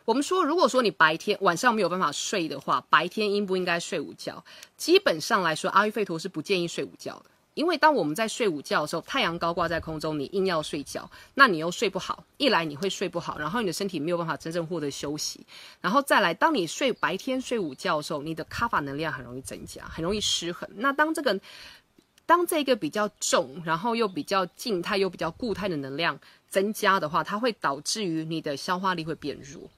[0.05, 4.43] 我们说，如果说你白天晚上没有办法睡的话，白天应不应该睡午觉？
[4.75, 12.23] 基本上来说，阿育吠陀是不建议睡午觉的，因为当我们在睡午觉的时候，太阳高挂在空中，你硬要睡觉，那你又睡不好。
[12.37, 15.45] 一来你会睡不好，然后你的身体没有办法真正获得休息，
[15.79, 20.67] 然后再来，当你睡白天睡午觉的时候，你的卡法能量很容易增加，很容易失衡。
[20.77, 21.39] 那当这个
[22.25, 29.69] 当这个比较重，然后又比较静态又比较固态的能量增加的话，它会导致于你的消化力会变弱。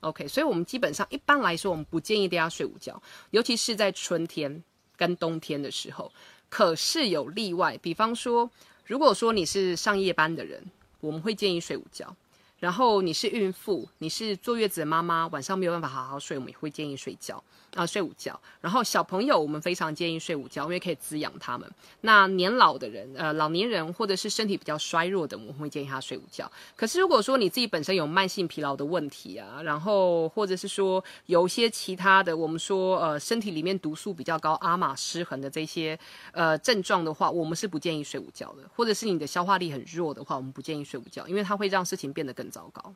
[0.00, 4.62] OK，所以我们基本上一般来说，我们不建议大家睡午觉，尤其是在春天
[4.96, 6.10] 跟冬天的时候。
[6.48, 8.50] 可是有例外，比方说，
[8.86, 10.64] 如果说你是上夜班的人，
[11.00, 12.14] 我们会建议睡午觉。
[12.58, 17.42] 然后你是孕妇，你是坐月子的妈妈，晚上没有办法好好睡，我们也会建议睡觉
[17.74, 18.38] 啊，睡午觉。
[18.60, 21.70] 然后小朋友，我们非常建议睡午觉，因为可以滋养他们。
[22.00, 26.50] 那年老的人，呃，老年人或者是身体比较衰弱的，我们会建议他睡午觉。
[26.74, 35.96] 可是如果说你自己本身有慢性疲劳的问题啊，然后或者是说有一些其他的，我们说呃身体里面毒素比较高、阿玛失衡的这些
[36.32, 38.68] 呃症状的话，我们是不建议睡午觉的。
[38.74, 42.47] 或者是你的消化力很弱的话，我们不建议睡午觉，因为它会让事情变得更。
[42.50, 42.94] 糟糕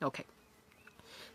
[0.00, 0.24] ，OK。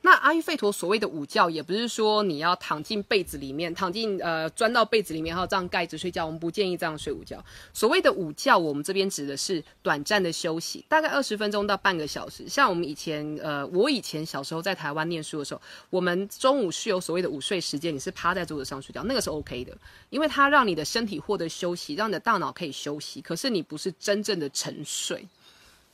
[0.02, 6.26] 那阿育吠陀所谓的午觉，也不是说你要躺进被子里面，躺进呃钻到被子里面，然后这样盖着睡觉。
[6.26, 7.44] 我们不建议这样睡午觉。
[7.74, 12.48] 所谓的午觉，我们这边指的是短暂的休息，大概二十分钟到半个小时。
[12.48, 19.78] 像我们以前呃，我以前小时候在台湾念书的时候，我们中午是有所谓的午睡时间，你是趴在桌子上睡觉，那个是 OK 的，
[20.10, 23.20] 因为它让你的身体获得休息，让你的大脑可以休息。
[23.20, 25.28] 可是你不是真正的沉睡。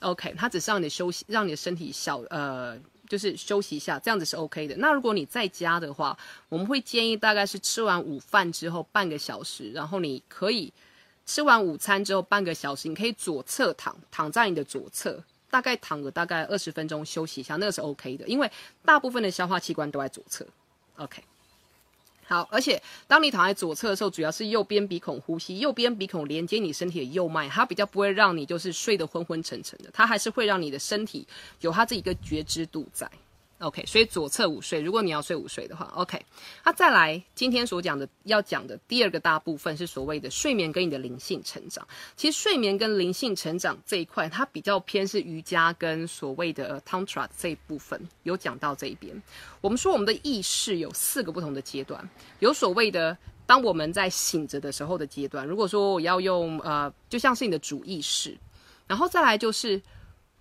[0.01, 2.77] OK，它只是让你休息，让你的身体小呃，
[3.07, 4.75] 就是休息一下，这样子是 OK 的。
[4.77, 6.17] 那如果你在家的话，
[6.49, 10.71] 我们会建议大概是吃完午饭之后半个小时，然后你可以
[11.25, 18.51] 吃完午餐之后半个小时，你可以左侧躺，躺在你的左侧，大概躺个大概二十分钟休息一下，那个是 OK 的，因为
[18.83, 20.45] 大部分的消化器官都在左侧。
[20.97, 21.23] OK。
[22.27, 31.27] 好，而且当你躺在左侧的时候，主要是右边鼻孔呼吸，右边鼻孔连接你身体的右脉，它比较不会让你就是睡得昏昏沉沉的，它还是会让你的身体
[31.61, 33.09] 有它这一个觉知度在。
[33.59, 36.21] OK，所以左侧午睡，如果你要睡午睡的话，OK。
[36.65, 41.87] 那再来，今天所讲的要讲的第二个大部分是所谓的睡眠跟你的灵性成长。
[42.17, 49.23] 其实睡眠跟灵性成长这一块，它比较偏是瑜伽跟所谓的 Tantra 这一部分有讲到这一边。
[49.61, 52.07] 我们说我们的意识有四个不同的阶段，
[52.39, 55.47] 有所谓的当我们在醒着的时候的阶段。
[55.47, 58.37] 如果说我要用呃，就像是你的主意识，
[58.85, 59.81] 然后再来就是。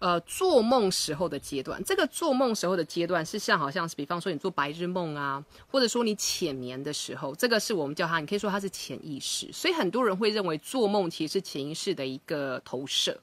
[0.04, 9.50] 呃，做梦时候的阶段，这个做梦时候的阶段是像，好像是，比方说你做白日梦啊，或者说你浅眠的时候，这个是我们叫它，你可以说它是潜意识。
[9.50, 13.18] 所以很多人会认为做梦其实是潜意识的一个投射。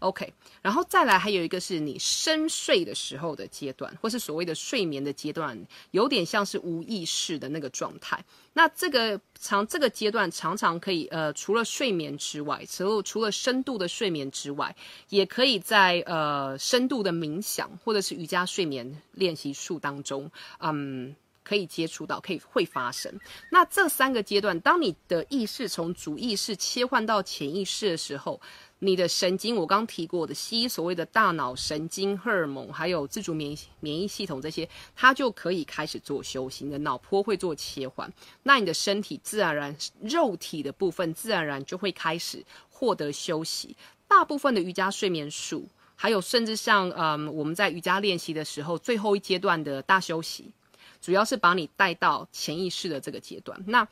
[0.00, 0.32] OK，
[0.62, 5.58] 然后再来还有一个是你深睡的时候的阶段，或是所谓的睡眠的阶段，
[5.90, 8.24] 有点像是无意识的那个状态。
[8.52, 14.74] 那这个常这个阶段常常可以呃，除了睡眠之外，除了除了深度的睡眠之外，
[15.08, 20.30] 也可以在呃深度的冥想或者是瑜伽睡眠练习术当中，
[20.60, 23.12] 嗯，可以接触到，可以会发生。
[23.50, 28.40] 那这三个阶段，当你的意识从主意识切换到潜意识的时候。
[28.80, 38.12] 你的神经，我刚提过的，西所谓的大脑神经荷尔蒙，还有自主免疫免疫系统这些，它就可以开始做修行的脑波会做切换，
[38.44, 43.76] 那你的身体自然而然肉体的部分自然而然就会开始获得休息。
[44.06, 50.52] 大部分的瑜伽睡眠术，还有甚至像嗯我们在瑜伽练习的时候最后一阶段的大休息，
[51.00, 53.60] 主要是把你带到潜意识的这个阶段。
[53.66, 53.86] 那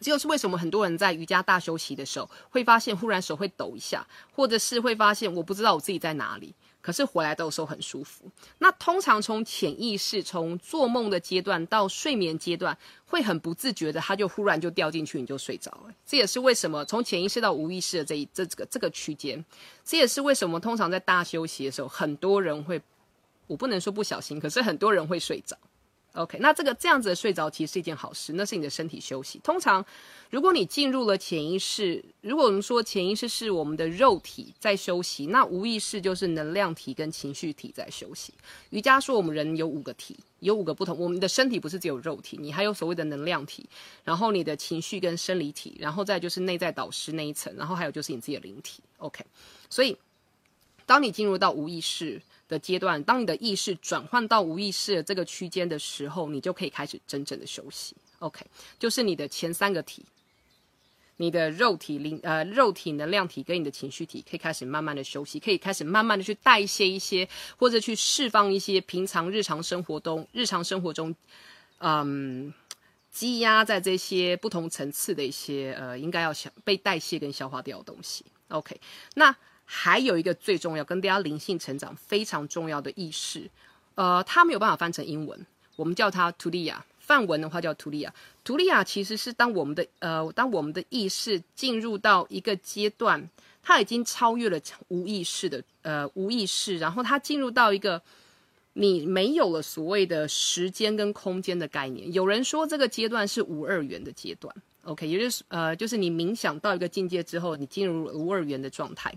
[0.00, 8.24] 这就是为什么很多人在瑜伽大休息的时候，会发现忽然手会抖一下，或者是会发现我不知道我自己在哪里，可是回来的时候很舒服。
[8.58, 12.76] 那通常从潜意识，从做梦的阶段到睡眠阶段，
[13.06, 15.94] 会很不自觉的，他就忽然就掉进去，你就睡着了。
[16.04, 19.42] 这也是为什么从潜意识到无意识的这一这这个这个区间，
[19.84, 22.82] 这也是为什么通常在大休息的时候，很多人会，
[23.46, 25.56] 我不能说不小心，可是很多人会睡着。
[26.14, 29.40] OK，那这个这样子的睡着其实是一件好事，那是你的身体休息。
[29.42, 29.84] 通常，
[30.30, 38.32] 如果你进入了潜意识，如果我们说潜意识是我们的肉体在休息，那无意识就是能量体跟情绪体在休息。
[38.70, 43.68] 瑜伽说我们人有五个体，有五个不同，我们的身体不是只有肉体，你还有所谓的能量体，
[44.04, 48.80] 然后你的情绪跟生理体，然后再就是内在导师那一层，然后还有就是你自己的灵体。
[48.98, 49.24] OK，
[49.68, 49.96] 所以
[50.86, 52.22] 当你进入到无意识。
[52.54, 57.96] 的阶段，当你的意识转换到无意识的这个区间的时候，你就可以开始真正的休息。
[58.20, 58.46] OK，
[58.78, 60.04] 就是你的前三个体，
[61.16, 71.14] 你的肉体灵呃肉体能量体跟你的情绪体可以开始慢慢的休息，可以开始慢慢的去代谢一些或者去释放一些平常日常生活中日常生活中
[71.78, 72.54] 嗯
[73.10, 78.24] 积压在这些不同层次的一些呃应该要想被代谢跟消化掉的东西。
[78.48, 78.80] OK，
[79.14, 79.36] 那。
[79.64, 83.50] 还有一个最重要，跟大家灵性成长非常重要的意识，
[83.94, 85.46] 呃，它没有办法翻成英文，
[85.76, 86.84] 我们叫它图利亚。
[86.98, 88.14] 梵文的话叫图利亚。
[88.44, 93.28] 图利亚其实是当我们的呃，当我们的意识进入到一个阶段，
[93.62, 98.00] 它已经超越了无意识的呃无意识，然后它进入到一个
[98.72, 102.10] 你没有了所谓的时间跟空间的概念。
[102.14, 104.54] 有人说这个阶段是无二元的阶段。
[104.84, 109.14] OK，也就是呃，就是你冥想到一个境界之后，你进入无二元的状态。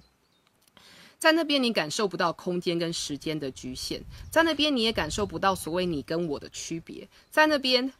[1.19, 3.99] 在那边，你感受不到空间跟时间的局限；
[4.29, 7.09] 在那边，你也感受不到所谓你跟我的区别。
[7.31, 7.91] 在那边，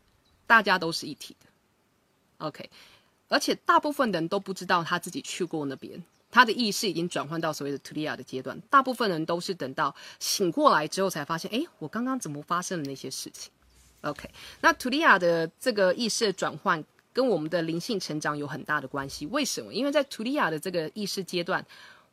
[0.46, 2.46] 大家都是一体的。
[2.46, 2.70] OK，
[3.28, 8.62] 而且大部分人都不知道他自己去过那边，他的意识已经转换到所谓的图利亚的阶段。
[8.70, 13.52] 大部分人都是等到醒过来之后才发现，哎，我刚刚怎么发生了那些事情
[14.02, 14.30] ？OK，
[14.62, 19.26] 那图利亚的这个意识转换跟我们的灵性成长有很大的关系。
[19.26, 19.74] 为什么？
[19.74, 21.66] 因为在图利亚的这个意识阶段。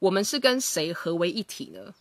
[0.05, 1.95] 我们是跟谁合为一体呢？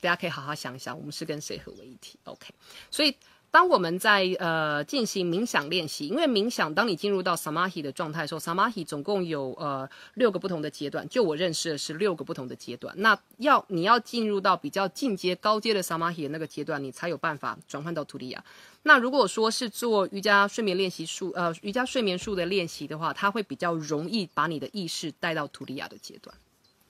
[0.00, 2.54] 大家可以好好想想，我们是跟谁合为一体？OK，
[2.90, 3.14] 所以
[3.50, 12.94] 当我们在呃进行冥想练习，因为冥想，当你进入到 samahi 的状态的时候，samahi 总共有呃六个不同的阶段，就我认识的是六个不同的阶段。
[12.96, 18.42] 那要你要进入到比较进阶、高阶的 samahi 的那个阶段，你才有办法转换到图利亚。
[18.84, 26.34] 那如果说是做瑜伽睡眠练习术，呃，瑜伽睡眠术的练习的话，它会比较容易把你的意识带到图利亚的阶段。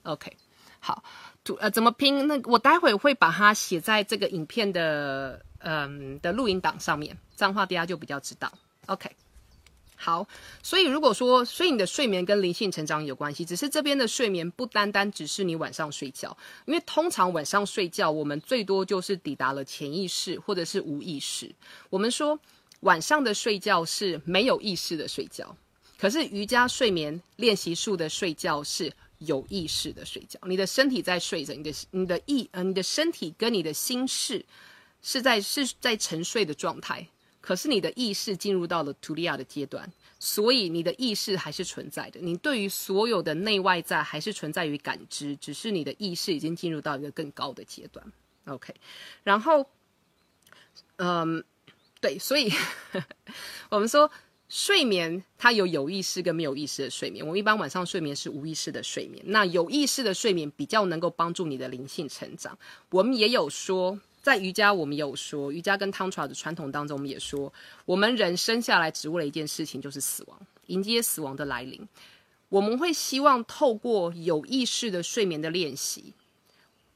[0.03, 0.31] OK，
[0.79, 1.03] 好，
[1.43, 2.25] 图呃怎么拼？
[2.25, 8.51] 那我待会会把它写在这个影片的嗯的录音档上面，这样的话大家就比较知道。
[8.85, 9.11] OK，
[9.97, 10.25] 好，
[10.63, 16.35] 所以如果说，所以你的睡眠跟灵性成长有关系，只是这边的睡眠不单单只是你晚上睡觉，
[16.65, 21.53] 因为通常晚上睡觉，我们最多就是抵达了潜意识或者是无意识。
[21.89, 22.39] 我们说
[22.79, 25.55] 晚上的睡觉是没有意识的睡觉，
[25.99, 28.93] 可是瑜伽睡眠练习术的睡觉是。
[29.19, 34.45] 有意识的睡觉，你的身体在睡着，你的你的意呃，你的身体跟你的心事
[35.01, 37.07] 是在是在沉睡的状态，
[37.39, 42.19] 可是你的意识进入到了图利亚的阶段，所以你的意识还是存在的。
[42.19, 48.11] 你对于所有的内外在还是存在于感知，只是你的意识已经进入到一个更高的阶段。
[48.45, 48.73] OK，
[49.23, 49.69] 然后，
[50.95, 51.43] 嗯，
[52.01, 52.51] 对，所以
[53.69, 54.09] 我们说
[54.49, 57.25] 睡眠它有有意识跟没有意识的睡眠。
[57.25, 62.57] 我们一般晚上睡眠是无意识的睡眠，那有意识的睡眠比较能够帮助你的灵性成长。
[62.89, 63.97] 我们也有说。
[64.21, 67.51] 在瑜伽，我们有说瑜伽跟 Tantra 的传统当中，我们也说，
[67.85, 70.37] 我们人生下来只为了一件事情，就是死亡，
[70.67, 71.87] 迎接死亡的来临。
[72.49, 76.13] 我们会希望透过有意识的睡眠的练习，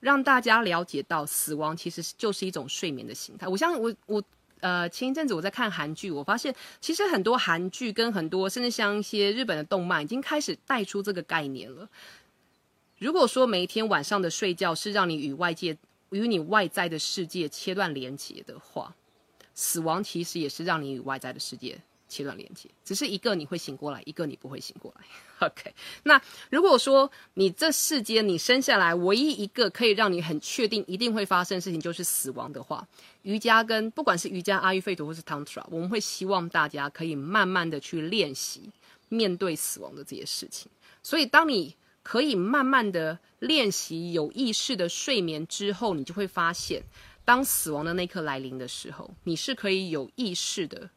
[0.01, 3.47] 让大家了解到死亡其实就是一种睡眠的形态。
[3.47, 4.23] 我相信，我我
[4.63, 11.89] 呃前一阵子我在看韩剧，我发现其实很多韩剧跟很多甚至像一些日本的动漫，已经开始带出这个概念了。
[12.97, 15.77] 如果说每一天晚上的睡觉是让你与外界
[16.11, 18.95] 与你外在的世界切断连接的话，
[19.53, 21.77] 死亡其实也是让你与外在的世界
[22.13, 25.05] 切断连接，只是一个你会醒过来，一个你不会醒过来。
[25.47, 32.87] OK，那如果说你这世间你生下来唯一一个可以让你很确定一定会发生的事情就是死亡的话，
[33.23, 38.69] 瑜伽跟不管是瑜伽、阿育吠陀或是 Tantra，我们会希望大家可以慢慢的去练习
[39.09, 40.71] 面对死亡的这些事情。
[41.01, 46.83] 所以当你可以慢慢的练习有意识的睡眠之后，你就会发现，
[47.25, 50.89] 当死亡的那刻来临的时候，你是可以有意识的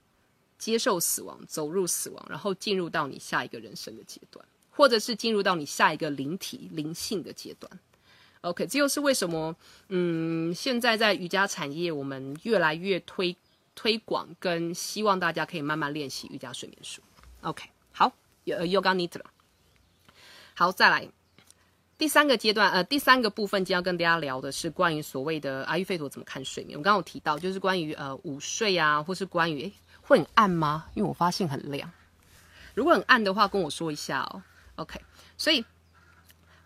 [0.59, 7.71] 接受死亡，走入死亡，然后进入到你下一个人生的阶段，或者是进入到你下一个灵体灵性的阶段。
[8.43, 9.57] OK，这又是为什么？
[9.89, 13.37] 嗯，现在在瑜伽产业，我们越来越推
[13.75, 17.03] 推广，跟希望大家可以慢慢练习瑜伽睡眠术。
[17.41, 18.13] OK，好
[18.45, 19.23] ，Yoga Nidra。
[20.55, 21.09] 好，再来
[21.99, 26.79] 第三个阶段，呃，第三个部分，今天要跟大家聊的是关于所谓的阿育吠陀怎么看睡眠。
[26.79, 29.73] 我刚刚有提到，就是关于呃午睡啊，或是关于诶
[30.07, 30.87] 会很暗吗？
[30.95, 31.91] 因为我发现很亮。
[32.75, 34.43] 如果很暗的话，跟我说一下哦。
[34.77, 35.01] OK，
[35.37, 35.65] 所以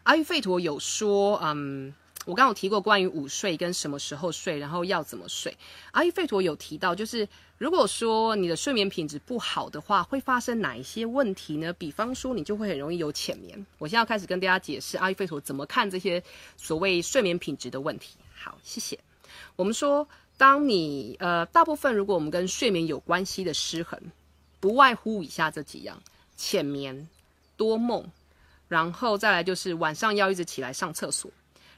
[0.02, 1.94] 阿育吠陀有说，嗯。
[2.26, 5.56] 我刚刚有提过关于午睡跟什么时候睡，然后要怎么睡。
[5.92, 7.26] 阿育吠陀有提到，就是
[7.56, 11.72] 如果说你的睡眠品质不好的话，会发生哪一些问题呢？
[11.72, 13.66] 比方说，你就会很容易有浅眠。
[13.78, 16.22] 我现在要开始跟大家解释阿育吠陀怎么看这些
[16.58, 18.18] 所谓睡眠品质的问题。
[18.34, 18.98] 好，谢谢。
[19.56, 20.06] 我们说，
[20.40, 24.00] 当你呃，大部分如果我们跟睡眠有关系的失衡，
[24.58, 26.02] 不外乎以下这几样：
[26.34, 27.06] 浅眠、
[27.58, 28.02] 多梦，
[28.66, 31.30] 然后再来就是晚上要一直起来上厕所。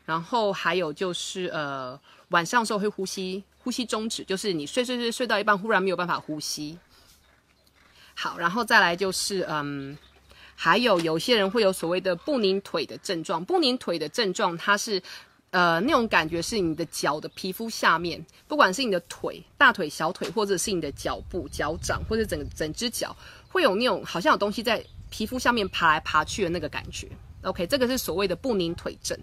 [0.04, 6.78] 然后还有就是，呃，晚上时候会呼吸，呼吸终止，就是你睡睡睡睡到一半，忽然没有办法呼吸。
[8.14, 9.98] 好，然后再来就是，嗯，
[10.54, 13.44] 还有有些人会有所谓的不宁腿的症状。
[13.44, 15.02] 不宁腿的症状，它是，
[15.52, 23.14] 呃，那种感觉是你的脚的皮肤下面，不管是你的腿、大腿、小腿，或者是你的脚部、脚掌，或者整整只脚，
[23.48, 27.06] 会有那种好像有东西在皮肤下面爬来爬去的那个感觉。
[27.42, 29.18] OK，这个是所谓的不宁腿症。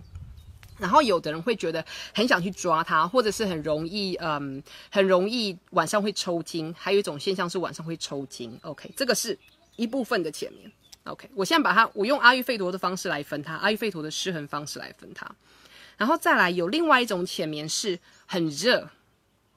[0.78, 4.62] 然后有的人会觉得很想去抓它，或者是很容易，嗯，
[4.92, 6.74] 很容易晚上会抽筋。
[6.78, 8.56] 还有一种现象是晚上会抽筋。
[8.62, 9.38] OK，这个是
[9.78, 10.72] 一部分的前面。
[11.06, 15.30] OK，我现在把它，我用阿育吠陀的方式来分它，阿育吠陀的失衡方式来分它。
[16.00, 18.89] 然后再来有另外一种浅眠是很热。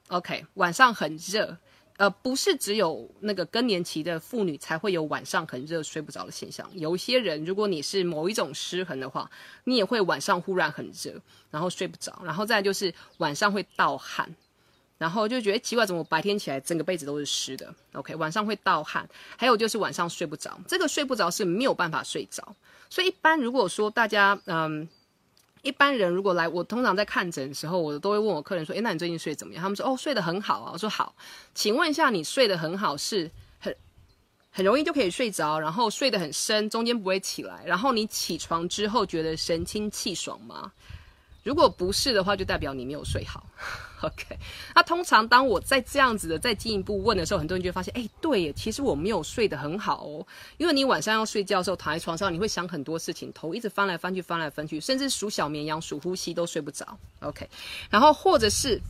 [0.09, 1.57] OK，晚上很热。
[1.97, 6.67] 呃，不是只有那个更年期的妇女才会有晚上很热睡不着的现象。
[6.73, 9.29] 有些人，如果你是某一种失衡的话，
[9.63, 11.13] 你也会晚上忽然很热，
[11.49, 12.21] 然后睡不着。
[12.25, 14.35] 然后再就是晚上会盗汗，
[14.97, 19.07] 然后就觉得奇怪，怎么白天起来整个被子都是湿的？OK，晚上会盗汗。
[19.37, 22.55] 还有就是晚上睡不着，这个睡不着是没有办法睡着。
[22.89, 24.89] 所以一般如果说大家，嗯。
[25.63, 31.15] 一般人如果来，我通常在看诊的时候，我都会问我客人说：“诶，那你最近睡怎么样？”他们说：“哦，睡得很好啊。”我说：“好，
[31.55, 33.73] 请问一下，你睡得很好，是很
[34.51, 40.69] 很容易就可以睡着，然后睡得很深，中间不会起来，然后你起床之后觉得神清气爽吗？”
[41.43, 43.45] 如果不是的话，就代表你没有睡好。
[44.01, 44.37] OK，
[44.75, 50.25] 那通常当我在这样子的再进一步问的时候，很多人就会发现，哎，对耶，其实我没有睡得很好哦。
[50.57, 56.97] 因为你晚上要睡觉的时候躺在床上，你会想很多事情，头一直翻来翻去，翻来翻去，甚至数小绵羊、数呼吸都睡不着。
[57.21, 57.49] OK，
[57.89, 58.81] 然后或者是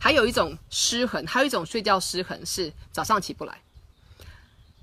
[0.00, 3.60] 还有一种失衡，还有一种睡觉失衡是早上起不来。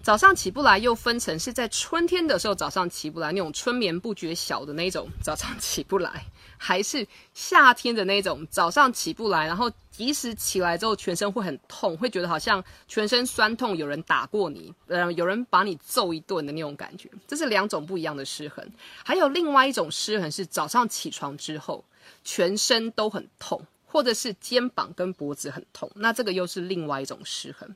[0.08, 17.12] 早上起不来，又分成是在春天的时候早上起不来那种春眠不觉晓的那种早上起不来，还是夏天的那种早上起不来，然后即使起来之后全身会很痛，会觉得好像全身酸痛，有人打过你，呃，有人把你揍一顿的那种感觉。
[17.28, 18.66] 这是两种不一样的失衡。
[19.03, 21.84] 还有另外一种失衡是早上起床之后
[22.24, 23.62] 全身都很痛。
[23.89, 27.76] 或者是肩膀跟脖子很痛，那这个又是另外一种失衡。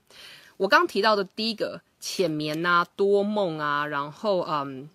[0.58, 4.90] 我刚提到的第一个浅眠啊、多梦啊，然后嗯，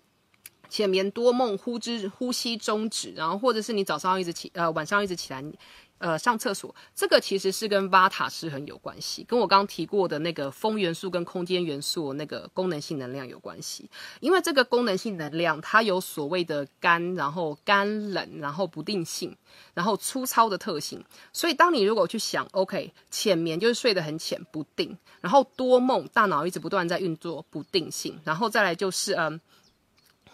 [0.69, 5.43] 浅眠多梦、呼之呼吸终止，然后或者是你早上一直起呃晚上一直起来。
[5.99, 13.89] 呃，上厕所这个其实是跟瓦塔失衡有关系，跟我刚刚提过的那个风元素跟空间元素那个功能性能量有关系。
[14.19, 19.35] 因为这个功能性能量它有所谓的干，然后干冷，然后不定性，
[19.73, 21.03] 然后粗糙的特性。
[21.33, 29.39] 所以当你如果去想，OK，浅眠就是睡得很浅不定，然后多梦，大脑一直不断在运作不定性，然后再来就是嗯。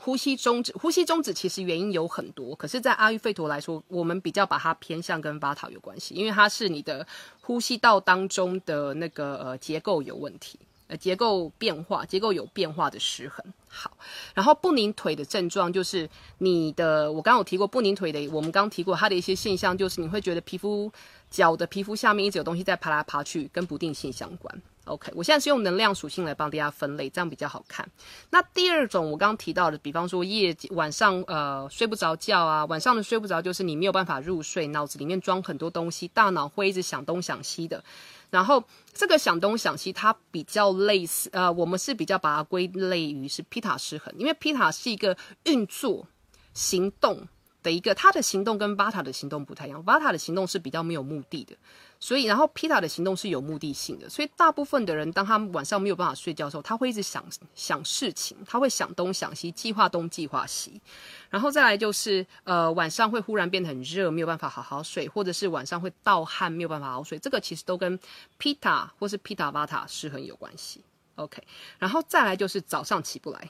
[0.04, 7.08] 呼吸终止，呼吸终止其实原因有很多，可是，在阿育吠陀来说，我们比较把它偏向跟巴塔有关系，因为它是你的
[7.40, 13.46] 呼吸道当中的那个呃结构有问题，呃结构变化，结构有变化的失衡。
[13.70, 13.96] 好，
[14.34, 20.92] 然后不宁腿的症状就是你的，我刚刚有提过不宁腿的，我们刚刚提过它的一些现象，就是你会觉得皮肤
[21.30, 24.62] 脚的皮肤下面一直有东西在爬来爬去，跟不定性相关。
[24.86, 27.90] OK，我现在是用能量属性来帮大家分类，这样比较好看。
[28.30, 37.82] 那第二种我刚刚提到的，比方说夜晚上呃睡不着觉啊，晚上的睡不着就是你没有办法入睡，脑子里面装很多东西，大脑会一直想东想西的。
[38.30, 38.64] 然后
[38.94, 46.08] 这个想东想西，它比较类似呃，我们是比较把它归类于是皮塔失衡，因为皮塔是一个运作
[46.54, 47.28] 行动
[47.64, 51.56] 的一个，他的行动跟巴塔的行动不太一样，巴塔的行动是比较没有目的的。
[52.00, 57.24] 所以，然后皮塔的行动是有目的性的，所以大部分的人，当他晚上没有办法睡觉的时候，他会一直想
[57.56, 60.82] 想事情，他会想东想西，计划东计划西，
[61.30, 67.98] 然后再来就是，呃，晚上会忽然变得很热，没有办法好好睡，或者是晚上会盗汗，没有办法好好睡，这个其实都跟
[68.38, 70.82] 皮塔或是皮塔巴塔失衡有关系。
[71.16, 71.42] OK，
[71.80, 73.48] 然后再来就是早上起不来。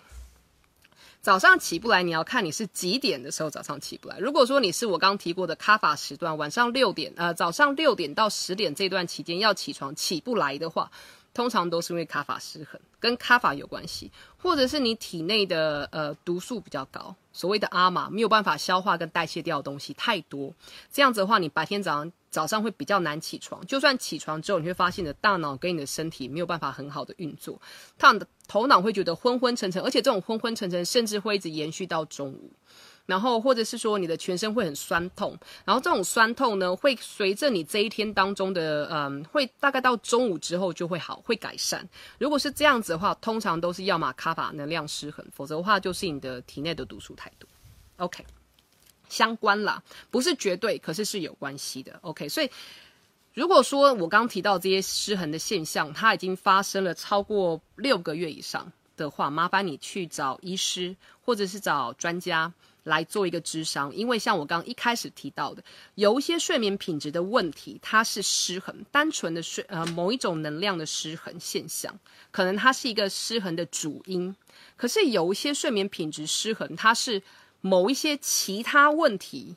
[1.23, 4.19] 早上起不来，你要看你是几点的时候早上起不来。
[4.19, 10.91] 如果说你是我刚提过的咖法时段，晚上六点，呃，早上六点到十点这段期间要起床起不来的话，
[11.33, 20.53] 通常都是因为咖法失衡，跟咖法有关系，或者是你体内的呃毒素比较高，所谓的阿玛没有办法消化跟代谢掉的东西太多，
[20.91, 22.11] 这样子的话，你白天早上。
[22.33, 27.61] 早上会比较难起床，就算起床之后，你会发现你的大脑跟你的身体没有办法很好的运作，
[27.95, 32.51] 他的头脑会觉得昏昏沉沉，而且这种昏昏沉沉甚至会一直延续到中午，
[33.05, 41.87] 然后或者是说你的全身会很酸痛，然后这种酸痛呢会随着你这一天当中的嗯，会大概到中午之后就会好，会改善。
[42.17, 47.47] 如果是这样子的话，通常都是要么卡法能量失衡，否则的话就是你的体内的毒素太多。
[47.97, 48.25] OK。
[49.13, 51.99] 相关啦，不是绝对，可是是有关系的。
[52.01, 52.49] OK，所以
[53.35, 62.51] 如果说我刚提到这些失衡的现象，它已经发生了超过六个月以上的话，麻烦你去找医师或者是找专家
[62.83, 63.93] 来做一个智商。
[63.95, 65.63] 因为像我刚一开始提到的，
[65.95, 71.97] 有一些睡眠品质的问题，它是失衡，单纯的睡呃某一种能量的失衡现象，
[72.31, 74.35] 可能它是一个失衡的主因。
[74.75, 77.21] 可是有一些睡眠品质失衡，它是
[77.65, 79.55] 某一些其他问题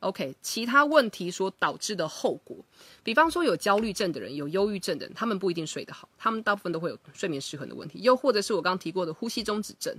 [0.00, 2.56] ，OK，其他问题所导致的后果，
[3.02, 8.00] 比方说有焦虑症的人，有忧郁症的人，他们不一定睡得好，他们大部分都会有睡眠失衡的问题。
[8.00, 9.94] 又或者是我刚刚提过的呼吸中止症，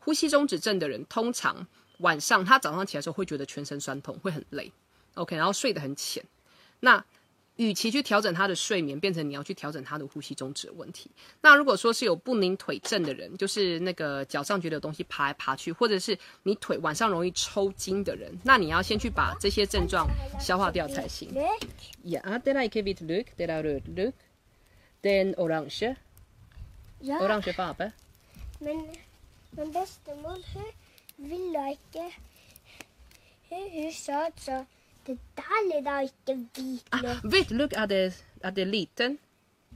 [0.00, 1.64] 呼吸中止症的人，通常
[1.98, 4.72] 晚上他早上起来时候会觉得全身酸痛，会很累
[5.14, 6.24] ，OK，然后睡得很浅，
[6.80, 7.04] 那。
[7.56, 11.10] 与其去调整他的睡眠，变成你要去调整他的呼吸终止的问题。
[11.40, 20.08] 那如果说是有不宁腿症的人，就是那个脚上觉得有东西爬来爬去，或者是你腿晚上容易抽筋的人，那你要先去把这些症状
[20.40, 21.28] 消化掉才行。
[22.04, 23.26] Yeah, did I give it look?
[23.36, 24.14] Did I look?
[25.02, 25.94] Then orange.
[27.02, 27.92] Orange farbe.
[28.60, 28.86] Men
[29.56, 30.64] men bestemor hun
[31.18, 32.12] ville ikke
[33.52, 34.64] Hun, hun sa så
[35.06, 39.18] det där är da ikke hvit Ah, look at the, at the liten.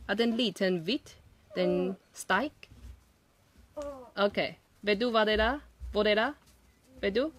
[0.08, 1.16] At den liten hvit.
[1.56, 2.52] Den steik.
[4.16, 4.38] OK.
[4.82, 5.60] Vet du hva det er?
[5.92, 6.32] Hvor det er?
[7.00, 7.32] Vet du?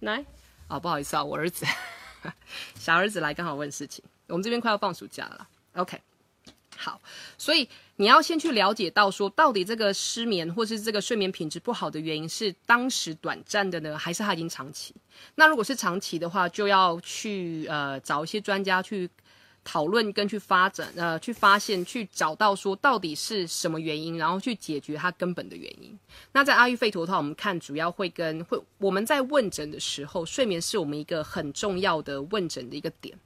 [0.00, 0.24] 来，
[0.68, 1.64] 哦，不好意思啊，我儿子，
[2.74, 4.04] 小儿子来刚好问事情。
[4.28, 6.00] 我们这边快要放暑假了，OK。
[6.76, 7.00] 好，
[7.38, 14.92] 所以你要先去了解到，说到底这个失眠或是这个睡眠品质不好的原因是当时短暂的呢，还是它已经长期？
[15.36, 19.08] 那如果是长期的话，就要去呃找一些专家去
[19.62, 25.96] 讨论跟去发展，呃去发现去找到说到底是什么原因，然后去解决它根本的原因。
[26.32, 33.16] 那在阿育吠陀的话，我们看主要会跟会我们在问诊的时候，睡眠是我们一个很重要的问诊的一个点。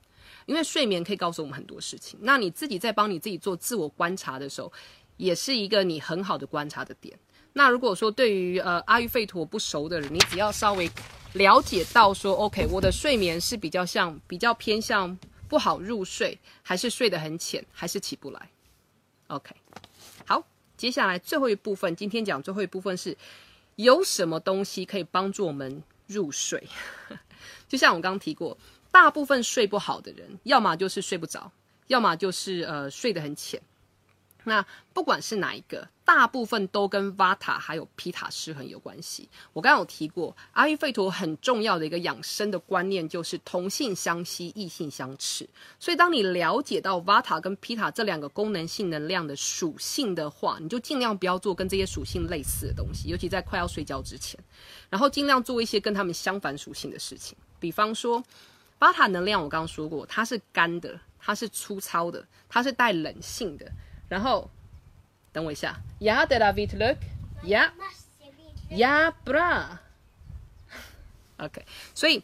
[0.49, 4.73] 因为睡眠可以告诉我们很多事情，那你自己在帮你自己做自我观察的时候，
[5.19, 7.17] 也是一个你很好的观察的点。
[7.53, 10.91] 那如果说对于呃阿育吠陀不熟的人，你只要稍微
[11.35, 15.15] 了解到说，OK，我的睡眠是比较像比较偏向
[15.49, 18.49] 不好入睡，还是睡得很浅，还是起不来
[19.27, 19.55] ？OK，
[20.25, 20.43] 好，
[20.79, 23.15] 接下来最后一部分，今天讲最后一部分是
[23.77, 26.67] 有什么东西可以帮助我们入睡？
[27.69, 28.57] 就像我刚刚提过，
[28.91, 31.51] 大部分睡不好的人，要么就是睡不着，
[31.87, 33.61] 要么就是呃睡得很浅。
[34.45, 34.65] 那
[34.95, 39.29] 不管是哪一个，大部分都跟 Vata 还有皮塔失衡有关系。
[39.53, 45.47] 我刚刚有提过，阿育吠陀很重要的一个养生的观念就是同性相吸，异性相斥。
[45.79, 54.41] 所以当你了解到 Vata 跟皮塔这两个功能性能量的属性的话，你就尽量不要做跟这些属性类似的东西，尤其在快要睡觉之前。
[54.89, 58.25] 然后尽量做一些跟他们相反属性的事情，比方说
[58.79, 63.69] 巴塔能量，我刚刚说过，它是干的，它是粗糙的，它是带冷性的。
[64.09, 64.49] 然后，
[65.33, 65.77] 等我一下。
[66.01, 66.97] Ja, det är vitt lök.
[67.43, 67.73] Ja,
[68.71, 69.79] ja, bra.
[71.39, 72.23] OK，所以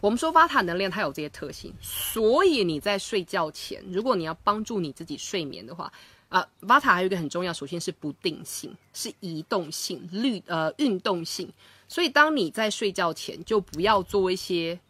[0.00, 5.92] 我们说巴塔能量它有这些特性，所以你在睡觉前，如果你要帮助你自己睡眠的话，
[6.30, 11.52] 啊，Vata 还有一个很重要首先是不定性，是移动性、律呃运动性。
[11.88, 14.80] 所以当你在睡觉前，就不要做一些。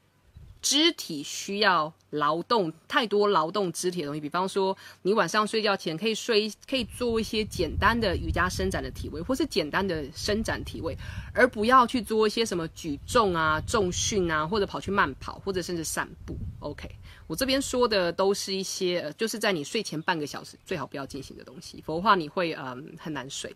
[0.62, 10.96] 肢体需要劳动太多劳动肢体的东西，比方说你晚上睡觉前可以睡，可以做一些简单的瑜伽伸展的体位，或是简单的伸展体位，
[11.34, 16.36] 而不要去做一些什么举重啊、重训啊，或者跑去慢跑，或者甚至散步。
[16.60, 16.88] OK，
[17.26, 23.54] 我这边说的都是一些，就是在你睡前半个小时最好不要进行的东西，否则话你会嗯很难睡。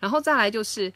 [0.00, 0.90] 然后再来就是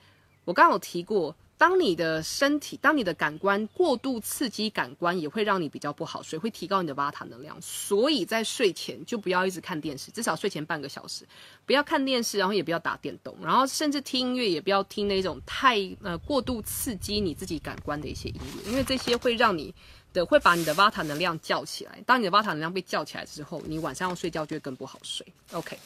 [0.46, 1.36] 我刚刚有提过。
[1.62, 7.56] 当你的身体，当你的感官过度刺激感官，也会让你比较不好睡，会提高你的瓦塔能量。
[7.62, 11.24] 所以在睡前就不要一直看电视，至少睡前半个小时
[11.64, 19.72] 不要看电视，然后也不要打电动，然后甚至听音乐也不要听那种太呃过度刺激你自己感官的一些音乐，因为这些会让你
[20.12, 22.02] 的会把你的瓦塔能量叫起来。
[22.04, 25.24] 当你的瓦塔能量被叫起来之后，你晚上要睡觉就会更不好睡。
[25.52, 25.78] OK。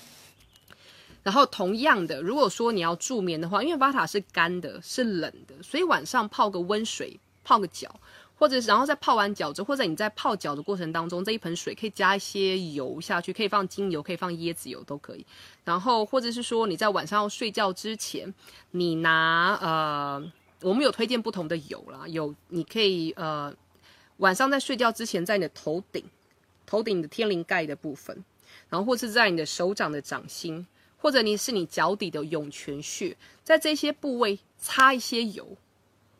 [1.26, 7.92] 然后同样的，如果说你要助眠的话，因为巴塔是干的，是冷的，所以晚上泡个温水，泡个脚，
[8.36, 15.26] 或者是然后在泡完脚之后，或者你在泡脚的过程当中，这一盆水可以加一些油下去，可以放精油，可以放椰子油都可以。
[15.64, 18.32] 然后或者是说你在晚上要睡觉之前，
[18.70, 23.52] 你拿呃，我们有推荐不同的油啦，有你可以呃
[24.18, 26.04] 晚上在睡觉之前，在你的头顶，
[26.66, 28.24] 头顶的天灵盖的部分，
[28.68, 30.64] 然后或是在你的手掌的掌心。
[30.98, 35.46] 或者你是你脚底的涌泉穴，在这些部位擦一些油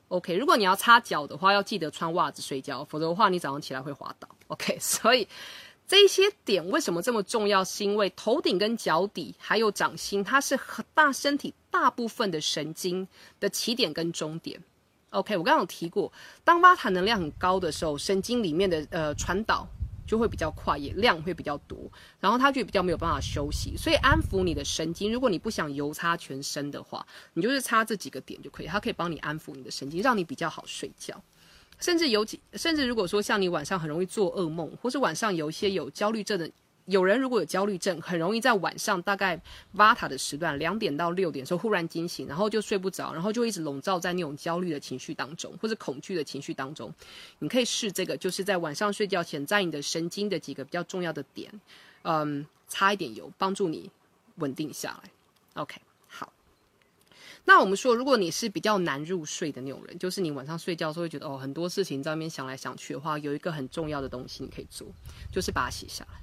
[0.08, 0.34] ，OK。
[0.36, 4.78] 如果你要擦脚的话，要记得穿袜子睡觉，否则的话你早上起来会滑倒，OK。
[4.80, 5.26] 所以
[5.88, 7.64] 这些点为什么这么重要？
[7.64, 13.06] 是因为头顶跟脚底还有掌心，它是很大身体大部分的神经
[13.40, 14.62] 的起点跟终点
[15.10, 15.36] ，OK。
[15.36, 16.12] 我刚刚有提过，
[16.44, 19.66] 当巴塔能量很高的时候，神经里面的呃传导。
[20.06, 21.90] 就会比较快，也量会比较多，
[22.20, 25.12] 然后它就比较没有办法休息，所以安抚你的神经。
[25.12, 31.20] 如果你不想油擦全身的话，你就是擦这几个点就可以，它可以帮你安抚你的神经，让你比较好睡觉。
[31.80, 36.50] 甚至有几，甚至如果说像你晚上很容易做噩梦，或是晚上有一些有焦虑症的。
[36.86, 39.40] 有人如果有焦虑症，很容易在晚上大概
[39.74, 46.92] Vata 的时段，两点到六点时候忽然惊醒，然后就睡不着，然后就一直笼罩在那种焦虑的情绪当中，或者恐惧的情绪当中。
[47.40, 51.52] 你可以试这个，就是在晚上睡觉前，在你的神经的几个比较重要的点，
[52.02, 53.90] 嗯，擦一点油，帮助你
[54.36, 55.10] 稳定下来。
[55.54, 56.32] OK，好。
[57.46, 64.86] 那我们说，如果你是比较难入睡的那种人，就是你晚上睡觉时候会觉得哦很多事情在那边想来想去的话，有一个很重要的东西你可以做，
[65.32, 66.20] 就是把它写下来。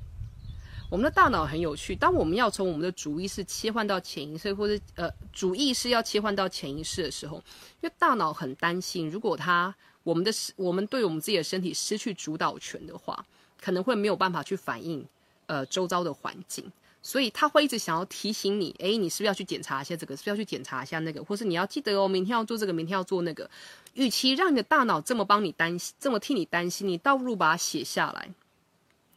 [0.93, 7.37] 我们的大脑很有趣，当我们要从我们的主意识切换到潜意识，或者呃主意识要切换到潜意识的时候，
[7.81, 9.73] 因为大脑很担心，如果它
[10.03, 13.25] 我们的我们对我们自己的身体失去主导权的话，
[13.59, 15.03] 可能会没有办法去反映
[15.47, 16.71] 呃周遭的环境，
[17.01, 23.49] 所以他会一直想要提醒你，诶，你是不是要去检查一下这个，是不是要去检查一下那个，或是你要记得哦，明天要做这个，明天要做那个。
[23.95, 28.29] 与其让你的大脑这么帮你担心，这么替你担心，你倒不如把它写下来。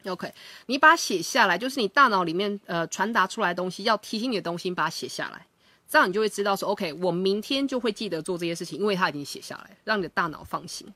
[0.09, 0.33] OK，
[0.67, 5.47] 你把它写下来，就是你大脑里面呃传达出来的东西，要提醒你的东西，把它写下来，
[5.89, 10.87] 这样你就会知道说，OK，我明天就会记得做这些事情，因为它已经写下来，让你的大脑放心。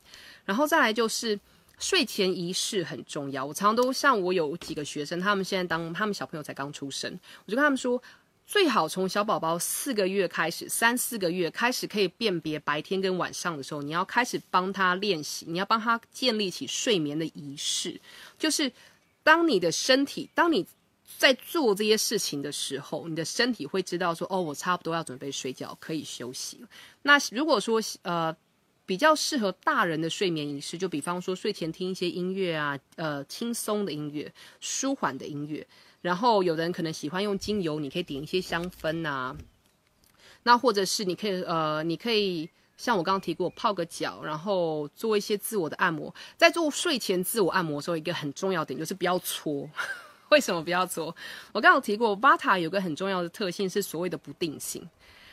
[0.45, 1.39] 然后再来就是
[1.79, 8.03] 睡前仪式很重要，我常常都像我有几个学生，他们现在当他们小朋友才刚出生，我就跟他们说，
[8.47, 18.01] 最好从小宝宝四个月开始，三四个月开始可以辨别白天跟晚上的时候，你要开始帮他练习，你要帮他建立起睡眠的仪式，
[18.39, 18.71] 就是。
[19.23, 20.67] 当你的身体，当你
[21.19, 26.69] 在做这些事情的时候，你的身体会知道说：“哦，我差不多要准备睡觉，可以休息了。”
[27.03, 28.35] 那如果说呃，
[28.87, 35.67] 比较适合大人的睡眠仪式，就比方说睡前听一些音乐啊，呃，轻松的音乐、舒缓的音乐。
[36.01, 39.37] 然后有人可能喜欢用精油，你可以点一些香氛啊。
[40.45, 42.49] 那或者是你可以呃，你可以
[42.81, 46.13] 像我刚刚提过，泡个脚，然后做一些自我的按摩。
[46.39, 49.69] 在做睡前自我按摩的时候，一个很重要点就是不要搓。
[50.31, 51.15] 为什么不要搓？
[51.53, 54.89] 我刚刚提过，Vata 有个很重要的特性是所谓的不定性。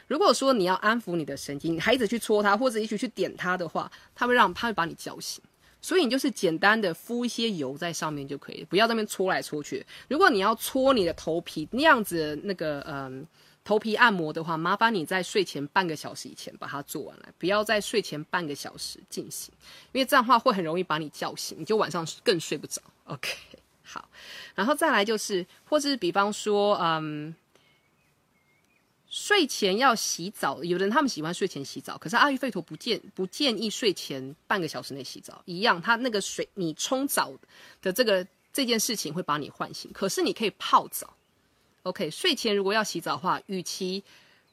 [0.08, 5.42] 如果说你要安抚你的神经，孩子去搓它，或者一直去点它的话，它会让它会把你叫醒。
[5.80, 9.86] 所以你就是简单的敷一些油在上面就可以，不要在那边搓来搓去。
[10.10, 13.26] 如果你要搓你的头皮那样子那个嗯
[13.68, 19.54] 头皮按摩的话，麻烦你在睡前半个小时以前把它做完来，不要在睡前半个小时进行，
[19.92, 22.82] 因为这样的话会很容易把你叫醒，你就晚上更睡不着。
[23.04, 23.36] OK，
[23.84, 24.08] 好，
[24.56, 27.36] 然后再来就是，或者是比方说嗯。
[29.10, 35.42] 睡前要洗澡，有的人他们喜欢睡前洗澡，可是阿育吠陀不建不建议睡前半个小时内洗澡。
[35.46, 37.32] 一样，它那个水你冲澡
[37.82, 41.14] 的这个这件事情会把你唤醒，可是你可以泡澡。
[41.88, 44.04] OK，睡前如果要洗澡的话，与其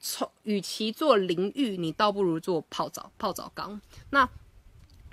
[0.01, 3.81] 冲与其做淋浴，你倒不如做泡澡泡澡缸。
[4.11, 4.29] 那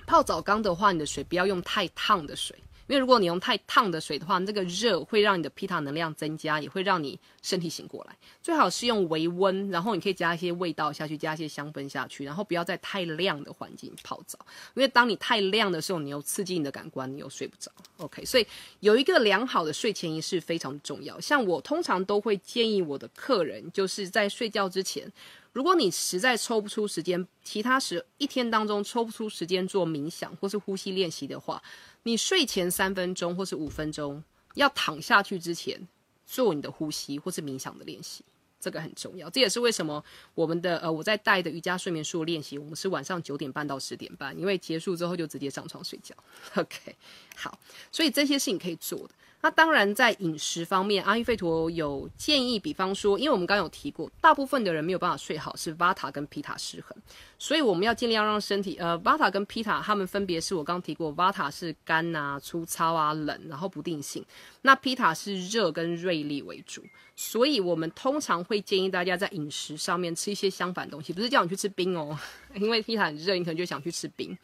[0.06, 2.56] 泡澡缸的话，你的水不要用太烫的水。
[2.88, 8.16] 因为如果你用太烫的水的话，这个热会让你的皮塔能量增加，也会让你身体醒过来。
[8.42, 14.38] 最好是用微温，然后你可以加一些味道下去，加一些香氛下去，然后不要在太亮的环境泡澡。
[14.74, 17.70] 因为当你太亮的时候，你又刺激你的感官，你又睡不着。
[17.98, 18.46] OK，所以
[18.80, 21.18] 有一个良好的睡前仪式非常重要。
[21.20, 25.10] 像我通常都会建议我的客人，就是在睡觉之前。
[25.52, 31.62] 如果你实在抽不出时间，其他时一天当中抽不出时间做冥想或是呼吸练习的话，
[32.04, 34.22] 你睡前三分钟或是五分钟
[34.54, 35.86] 要躺下去之前
[36.26, 38.24] 做你的呼吸或是冥想的练习，
[38.58, 39.28] 这个很重要。
[39.28, 40.02] 这也是为什么
[40.34, 46.14] 我们的呃我在带的瑜伽睡眠术练习，我们是晚上九点半到十点半，因为结束之后就直接上床睡觉。
[46.54, 46.96] OK，
[47.36, 47.58] 好，
[47.90, 49.10] 所以这些是你可以做的。
[49.44, 56.96] 那当然，在饮食方面，阿育吠陀有建议，比方说，因为我们刚刚有提过，大部分的人没有办法睡好，是 Vata 跟 Pita 失衡，
[57.40, 64.24] 所以我们要尽量让身体，呃，Vata 跟 Pita 他们分别是我刚提过，Vata 是干啊、粗糙啊、冷，然后不定性，
[64.60, 66.84] 那 Pita 是热跟锐利为主，
[67.16, 72.16] 所以我们通常会建议大家在饮食上面吃一些相反东西，不是叫你去吃冰哦，
[72.54, 74.38] 因为 Pita 很热，你可能就想去吃冰。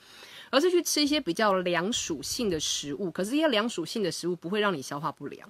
[0.50, 5.48] 而是去吃一些比较凉属性的食物，可是这些凉属性的食物不会让你消化不良。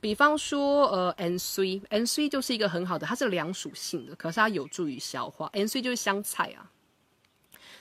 [0.00, 5.48] 比方说，呃，N C，N C 就是一个很好的，它是凉属性的，可是它有助于消化。
[5.52, 6.70] N C 就是香菜啊。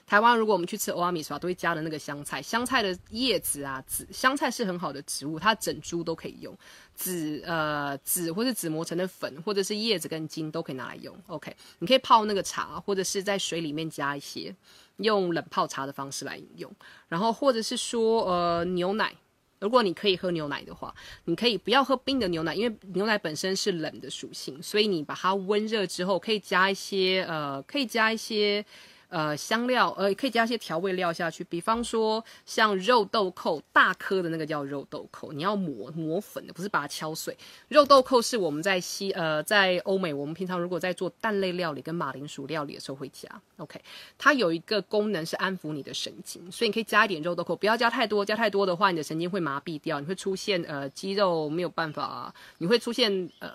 [0.05, 6.57] 台湾如果我们去吃欧阿米耍，都会加的那个香菜，香菜的叶子啊，籽，香菜是很好的植物，它整株都可以用，
[6.95, 11.15] 籽呃籽或是籽磨成的粉，或者是叶子跟茎都可以拿来用。
[11.27, 14.55] OK，你可以泡那个茶，或者是在水里面加一些。
[14.99, 16.71] 用冷泡茶的方式来饮用，
[17.07, 19.13] 然后或者是说，呃，牛奶，
[19.59, 20.93] 如果你可以喝牛奶的话，
[21.25, 28.65] 你可以不要喝冰的牛奶，因为牛奶本身是冷的属性，所以你把它温热之后，可以加一些，呃，可以加一些。
[29.09, 37.35] 呃，香料，呃，可以加一些调味料下去，比方说像肉豆蔻，大颗的那个叫肉豆蔻，你要磨磨粉的，不是把它敲碎。
[37.69, 43.27] 肉豆蔻是我们在西，呃，在欧美，我们平常如果在做蛋类料理跟马铃薯料理的时候会加。
[43.57, 43.81] OK，
[44.17, 53.51] 它有一个功能是安抚你的神经，所以你可以加一点肉豆蔻，不要加太多，加太多的话，你的神经会麻痹掉，你会出现呃肌肉没有办法，你会出现呃，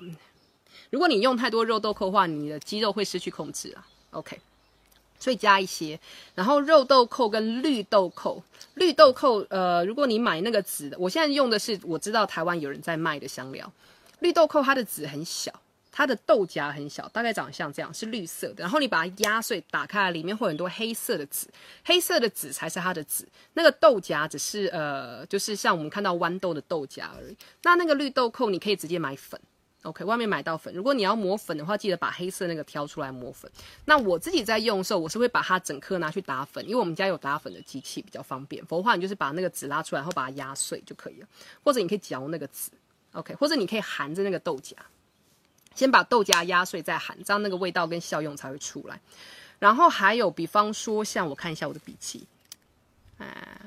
[0.90, 3.86] 如果你用太多肉豆蔻的话，你的肌肉会失去控制啊。
[4.10, 4.36] OK。
[5.24, 5.98] 所以加一些，
[6.34, 8.42] 然后肉豆蔻跟绿豆蔻，
[8.74, 13.72] 绿豆蔻，呃，如果你买那个籽的，我现在用的是我知道台湾有人在卖的香料，
[14.18, 15.50] 绿豆蔻它的籽很小，
[15.90, 21.48] 它的豆荚很小，大概长得像这样，是绿色的，然后你把它压碎，打开来里面会很多黑色的籽，
[21.86, 29.40] 黑色的籽才是它的籽，那个豆荚只是呃，就是像我们看到豌豆的豆荚而已，那那个绿豆蔻你可以直接买粉。
[29.84, 33.50] OK，外面买到粉，如果你要磨粉的话，记得把黑色那个挑出来磨粉。
[33.84, 38.64] 那我自己在用的时候，我是会把它整颗拿去打粉，因为我们家有打粉的机器，比较方便。
[38.64, 41.28] 否则话，你就是把那个籽拉出来，然后把它压碎就可以了。
[41.62, 42.70] 或者你可以嚼那个籽
[43.12, 44.74] ，OK，或者你可以含着那个豆荚，
[45.74, 48.98] 先把豆荚压碎再含，这样那个味道跟效用才会出来。
[49.58, 52.26] 然后还有，比方说像我看一下我的笔记，
[53.18, 53.60] 哎。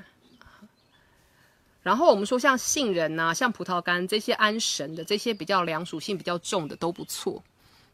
[1.82, 7.42] 然后我们说像杏仁呐，像葡萄干这些安神的，这些比较凉属性比较重的都不错。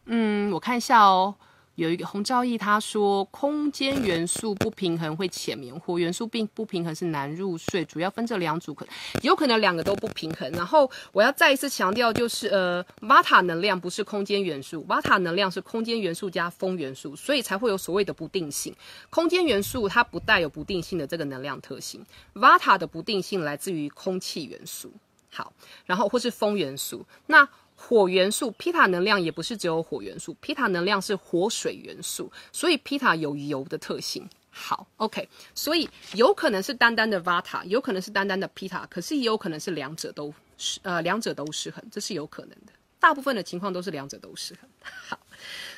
[0.07, 1.35] 嗯，我看一下哦，
[1.77, 8.87] 有一个洪兆义他说，空间元素不平衡会浅眠，火元素并不平衡是难入睡，主要分这两组，可
[9.23, 10.49] 有可能两个都不平衡。
[10.53, 18.73] 然后我要再一次强调，就是呃，瓦塔能量不是空间元素，瓦塔能量是空间元素加风元素，所以才会有所谓的不定性。
[19.11, 24.93] 空间元素它不带有不定性的这个能量特性，瓦塔的不定性来自于空气元素。
[25.29, 25.53] 好，
[25.85, 27.49] 然后或是风元素，那。
[27.87, 34.27] 火元素，皮塔能量也不是只有火元素，皮塔能量是火水元素，所以皮塔有油的特性。
[34.51, 42.73] 好，OK，所以有可能是单单的 Vata，有可能是单单的皮塔，可是也有可能是两者都失呃两者都失衡，这是有可能的。
[43.05, 44.57] 大部分的情况都是两者都是。
[44.81, 45.19] 好。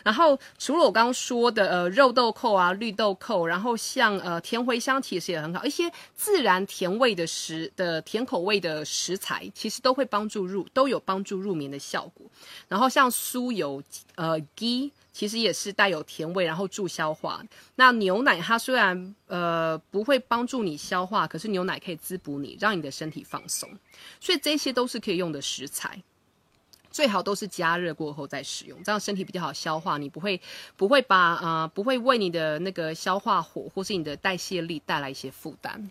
[0.05, 12.24] 然后除了我刚刚说的呃肉豆蔻啊绿豆蔻，然后像呃甜茴香其实也很好，一些自然甜味的食的甜口味的食材，其实都会帮助入都有帮助入眠的效果。
[12.68, 13.83] 然后像酥油
[14.14, 17.43] 呃 g 其实也是带有甜味，然后助消化。
[17.74, 23.68] 那牛奶它虽然呃不会帮助你消化，可是牛奶可以滋补你，让你的身体放松。
[24.20, 26.01] 所以这些都是可以用的食材。
[26.97, 30.40] 最好都是加热过后再使用，这样身体比较好消化，你不会
[30.78, 35.90] 不会把呃不会为你的那个消化火或是你的代谢力带来一些负担。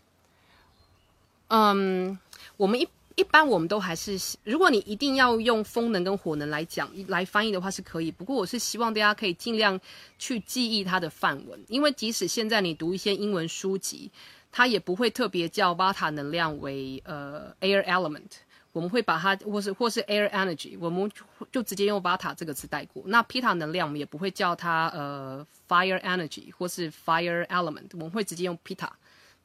[1.49, 2.17] 嗯，
[2.57, 9.79] 我们一一般我们都还是，如果你一定要用风能跟火能来讲来翻译的话是可以，不过我是希望大家可以尽量
[10.17, 14.09] 去记忆它的范文，因为即使现在你读一些英文书籍，
[14.51, 18.41] 它也不会特别叫巴塔能量为呃 air element。
[18.75, 21.09] 我们会把它，或是或是 air energy，我们
[21.49, 23.01] 就直接用 vata 这个词带过。
[23.05, 28.89] 那 pita 能量，我们也不会叫它呃 fire energy 或是 fire element，我们会直接用 pita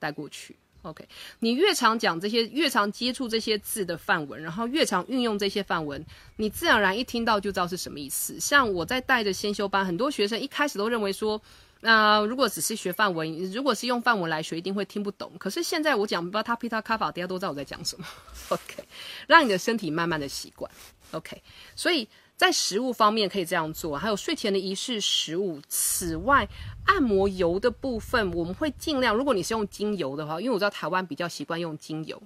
[0.01, 0.57] 带过去。
[0.83, 1.07] OK，
[1.39, 6.05] 你越常讲这些，越常接触这些字的范文，然后越常运用这些范文，
[6.35, 8.41] 你自然而然一听到就知道是什么意思。
[8.41, 11.41] 像我在带着先修班，很多学生一开始都认为说。
[11.81, 15.33] 那如果只是学范文，如果是用范文来学，一定会听不懂。
[15.39, 18.07] 可是现在我讲巴塔皮塔卡法，大家都知道我在讲什么。
[18.51, 18.85] OK，
[19.26, 20.70] 让你的身体慢慢的习惯。
[21.12, 21.43] OK，
[21.74, 22.07] 所以
[22.37, 25.61] 在食物方面可以这样做，还有睡前的仪式食物。
[25.68, 26.47] 此外，
[26.85, 32.22] 按摩油的部分，我们会尽量，如果你是用精油的话，因为我知道台湾比较习惯用精油。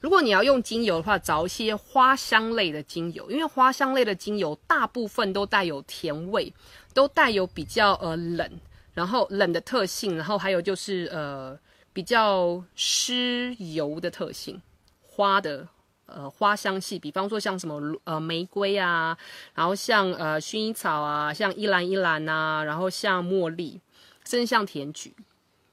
[0.00, 6.52] 如果你要用精油的话，找一些花香类的精油，因为花香类的精油大部分都带有甜味。
[6.92, 8.50] 都带有比较呃冷，
[8.94, 11.56] 然后冷的特性，然后还有就是呃
[11.92, 14.60] 比较湿油的特性，
[15.00, 15.68] 花的
[16.06, 19.16] 呃花香系，比方说像什么呃玫瑰啊，
[19.54, 23.80] 然后像呃薰衣草啊，像依兰依兰呐，然后像茉莉，
[24.24, 25.14] 甚至像甜菊，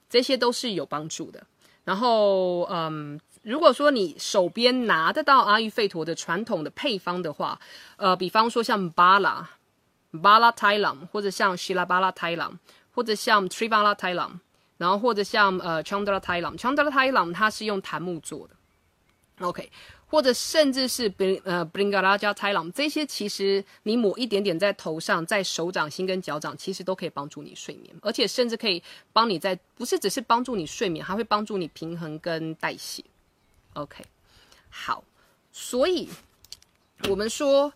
[0.07, 1.43] 这些都是有帮助的。
[1.84, 7.59] 然后嗯，如果说你手边拿得到阿育吠陀的传统的配方的话，
[7.95, 9.49] 呃，比方说像巴拉。
[10.23, 12.57] 巴拉泰朗，或者像希拉巴拉泰朗，
[12.93, 14.39] 或者像 Trivala 泰朗，
[14.77, 19.69] 然后或者像呃 Chandra 泰朗，Chandra 泰朗它是用檀木做的，OK，
[20.07, 28.81] 或者甚至是 Bring 呃 Bringaraja 泰朗，这些其实你抹一点点在头上，在手掌心跟脚掌，其实都可以帮助你睡眠，而且甚至可以
[29.11, 33.03] 帮你在不是只是帮助你睡眠，还会帮助你平衡跟代谢。
[33.78, 34.03] ，OK，
[34.69, 35.03] 好，
[35.51, 36.09] 所以
[37.09, 37.71] 我们说。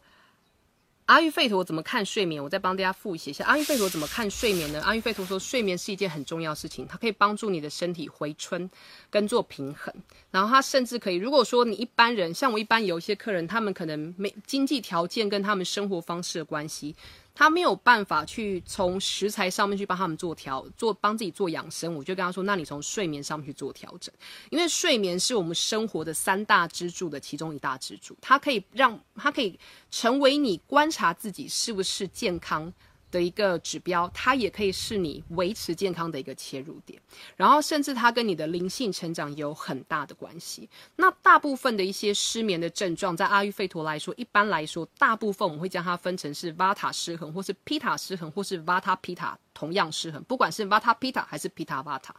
[1.07, 2.41] 阿育吠陀怎么看睡眠？
[2.41, 3.43] 我再帮大家复习一下。
[3.43, 4.81] 阿育吠陀怎么看睡眠呢？
[4.81, 8.69] 阿育吠陀说，睡眠是一件很重要的事情，它可以帮助你的身体回春
[9.09, 9.93] 跟做平衡。
[10.29, 16.95] 然后它甚至可以，如果说你一般人，像我一般有一些客人，他们可能没经济条件跟他们生活方式的关系。
[17.33, 24.13] 他没有办法去从食材上面去帮他们做调做帮自己做养生，我就跟他说：那你从睡眠上面去做调整，
[24.49, 29.59] 因为睡眠是我们生活的三大支柱的其中一大支柱，它可以让它可以
[29.89, 32.71] 成为你观察自己是不是健康。
[33.11, 36.99] 的一个指标，它也可以是你维持健康的一个切入点，
[37.35, 40.69] 然后甚至它跟你的灵性成长有很大的关系。
[40.95, 52.11] 那大部分的一些失眠的症状，在阿育吠陀来说，一般来说，大部分我们会将它分成是 Vata 失衡，或是 Pita 失衡，或是 Vata Pita 同样失衡，不管是 Vata Pita 还是 Pitta Vata。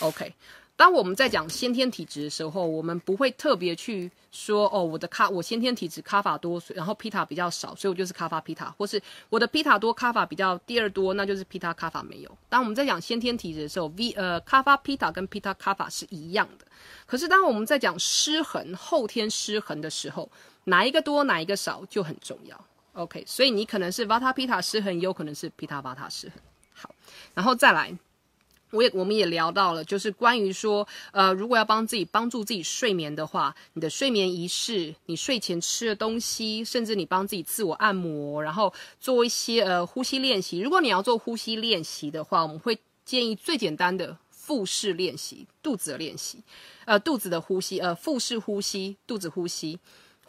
[0.00, 0.32] OK。
[0.80, 12.38] 当我们在讲先天体质的时候，我们不会特别去说哦，我的咖我先天体质咖法多，然后皮塔比较少，所以我就是咖法皮塔，或是我的皮塔多咖法比较第二多，那就是皮塔咖法没有。
[12.48, 16.64] 当我们在讲先天体质的时候，V 呃咖法皮塔跟皮塔咖法是一样的。
[17.04, 20.30] 可是当我们在讲失衡后天失衡的时候，
[20.64, 22.58] 哪一个多哪一个少就很重要。
[22.94, 26.38] OK，所以你可能是瓦塔皮塔失衡，也有可能是皮塔瓦塔失衡。
[26.72, 26.94] 好，
[27.34, 27.94] 然后再来。
[28.70, 40.60] 我也我们也聊到了，就是关于说，呃，如果要帮自己帮助自己睡眠的话，你的睡眠仪式，你睡前吃的东西，甚至你帮自己自我按摩，然后做一些呃呼吸练习。
[40.60, 46.38] 如果你要做呼吸练习的话，我们会建议最简单的腹式练习，肚子的练习，
[46.84, 49.78] 呃，肚子的呼吸，呃，腹式呼吸，肚子呼吸。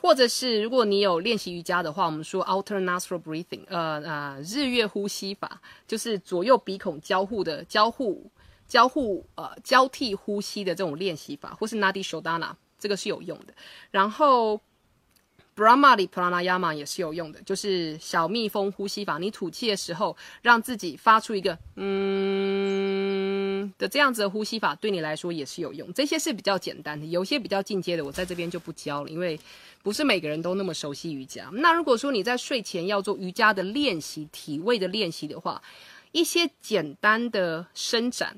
[0.02, 8.32] 或者是如果你有练习瑜伽的话，我们说 outer nostril breathing，呃呃，日月呼吸法，就是左右鼻孔交互的交互
[8.68, 13.54] 交互呃交替呼吸的这种练习法，或是 nadi shodana，这个是有用的。
[13.92, 14.60] 然后
[15.56, 25.94] brahmadi pranayama 也是有用的，就是小蜜蜂呼吸法，你吐气的时候让自己发出一个嗯的这样子的呼吸法，对你来说也是有用。
[25.94, 29.40] 这些是比较简单的，有些比较进阶的，我在这边就不教了，因为。
[29.84, 31.50] 不是每个人都那么熟悉瑜伽。
[31.54, 35.60] 那如果说你在睡前要做瑜伽的练习、体位的练习的话，
[36.12, 38.38] 一些简单的伸展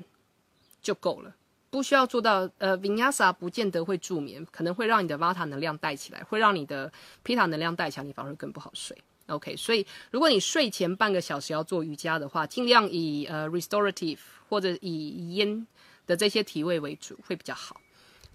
[0.80, 1.34] 就够了，
[1.74, 6.92] 不需要做到呃 Vinyasa，不见得会助眠，可能会让你的 Vata 能量带起来，会让你的
[7.24, 8.96] pita 能量带起来，你反而更不好睡。
[9.26, 15.66] OK，所以如果你睡前半个小时要做瑜伽的话，尽量以呃 Restorative 或者以烟
[16.06, 17.80] 的这些体位为主，会比较好。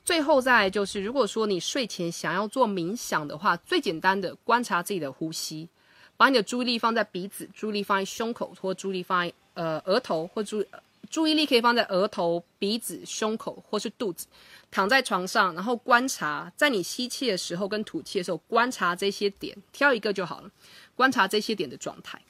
[0.04, 5.70] 最后再就是，如果说你睡前想要做冥想的话，最简单的观察自己的呼吸，
[6.18, 10.62] 把你的注意力放在鼻子，注意力放在胸口，或注意力放在呃额头，或注
[11.10, 14.28] 注意力可以放在额头、鼻子、胸口或是肚子，
[14.72, 20.52] 躺在床上，然后观察，在你吸气的时候跟吐气的时候，观察这些点，挑一个就好了，
[20.96, 22.22] 观察这些点的状态。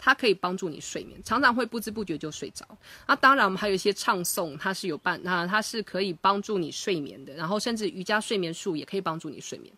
[0.00, 2.64] 它可以帮助你睡眠，常常会不知不觉就睡着。
[3.08, 7.34] 那当然，我们还有一些唱诵，它是有伴，那它是可以帮助你睡眠的。
[7.34, 9.74] 然后，甚至瑜伽睡眠术也可以帮助你睡眠。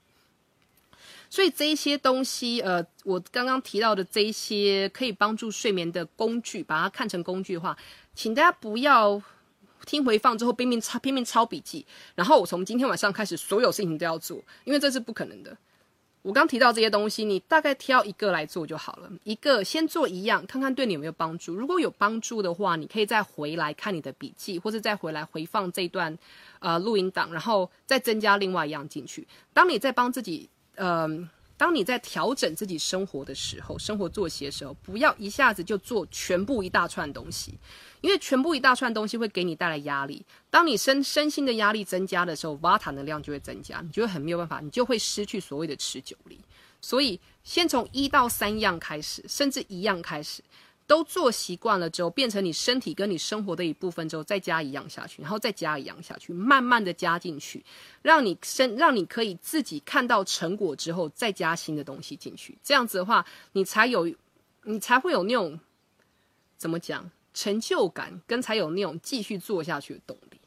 [1.30, 7.76] 所以这一些东西，呃，我刚刚提到的这一些可以帮助睡眠的工具，把它看成工具的话，
[8.14, 9.22] 请大家不要
[9.86, 15.56] 听回放之后拼命抄拼命抄笔记，然后我从今天晚上开始所有事情都要做，因为这是不可能的。
[16.22, 19.10] 我刚提到这些东西，你大概挑一个来做就好了。
[19.24, 21.54] 一个先做一样，看看对你有没有帮助。
[21.54, 26.18] 如果有帮助的话，你可以再回来看你的笔记，或者再回来回放这段
[26.58, 29.26] 呃录音档，然后再增加另外一样进去。
[29.54, 30.50] 当你在帮自己，
[30.80, 31.28] 嗯。
[31.60, 37.52] 当你在调整自己生活的时候，生活作息的时候，不要一下子就做全部一大串东西，
[38.00, 40.24] 因为全部一大串东西会给你带来压力。
[40.48, 46.40] 当你身身心的压力增加的时候瓦塔能量就会增加，你就会很没有办法，你就会失去所谓的持久力。
[46.80, 50.42] 所以，先从一到三样开始，甚至一样开始。
[50.90, 57.64] 都做习惯了之后，变成你身体跟你生活的一部分之后，再加一样下去，然后再加一样下去，慢慢的加进去，
[58.02, 62.58] 让你身让你可以自己看到成果之后，再加新的东西进去。
[62.60, 64.12] 这样子的话，你才有，
[64.64, 65.60] 你才会有那种
[66.56, 70.40] 怎么讲成就感，跟才有那种继续做下去的动力。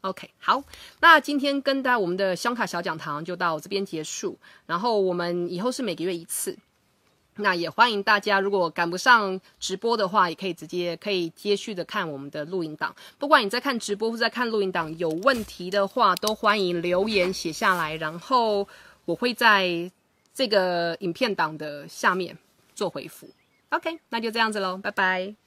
[0.00, 0.64] OK，好，
[1.00, 6.56] 那今天跟大家我们的香卡小讲堂就到这边结束，然后我们以后是每个月一次。
[7.36, 12.94] 那也欢迎大家，如果赶不上直播的话，也可以直接可以接续的看我们的录音档。
[13.18, 18.66] 不管你在看直播或在看录音档，有问题的话都欢迎留言写下来，然后
[19.04, 19.90] 我会在
[20.32, 22.36] 这个影片档的下面
[22.74, 23.28] 做回复。
[23.70, 25.43] OK，那就这样子喽，拜拜。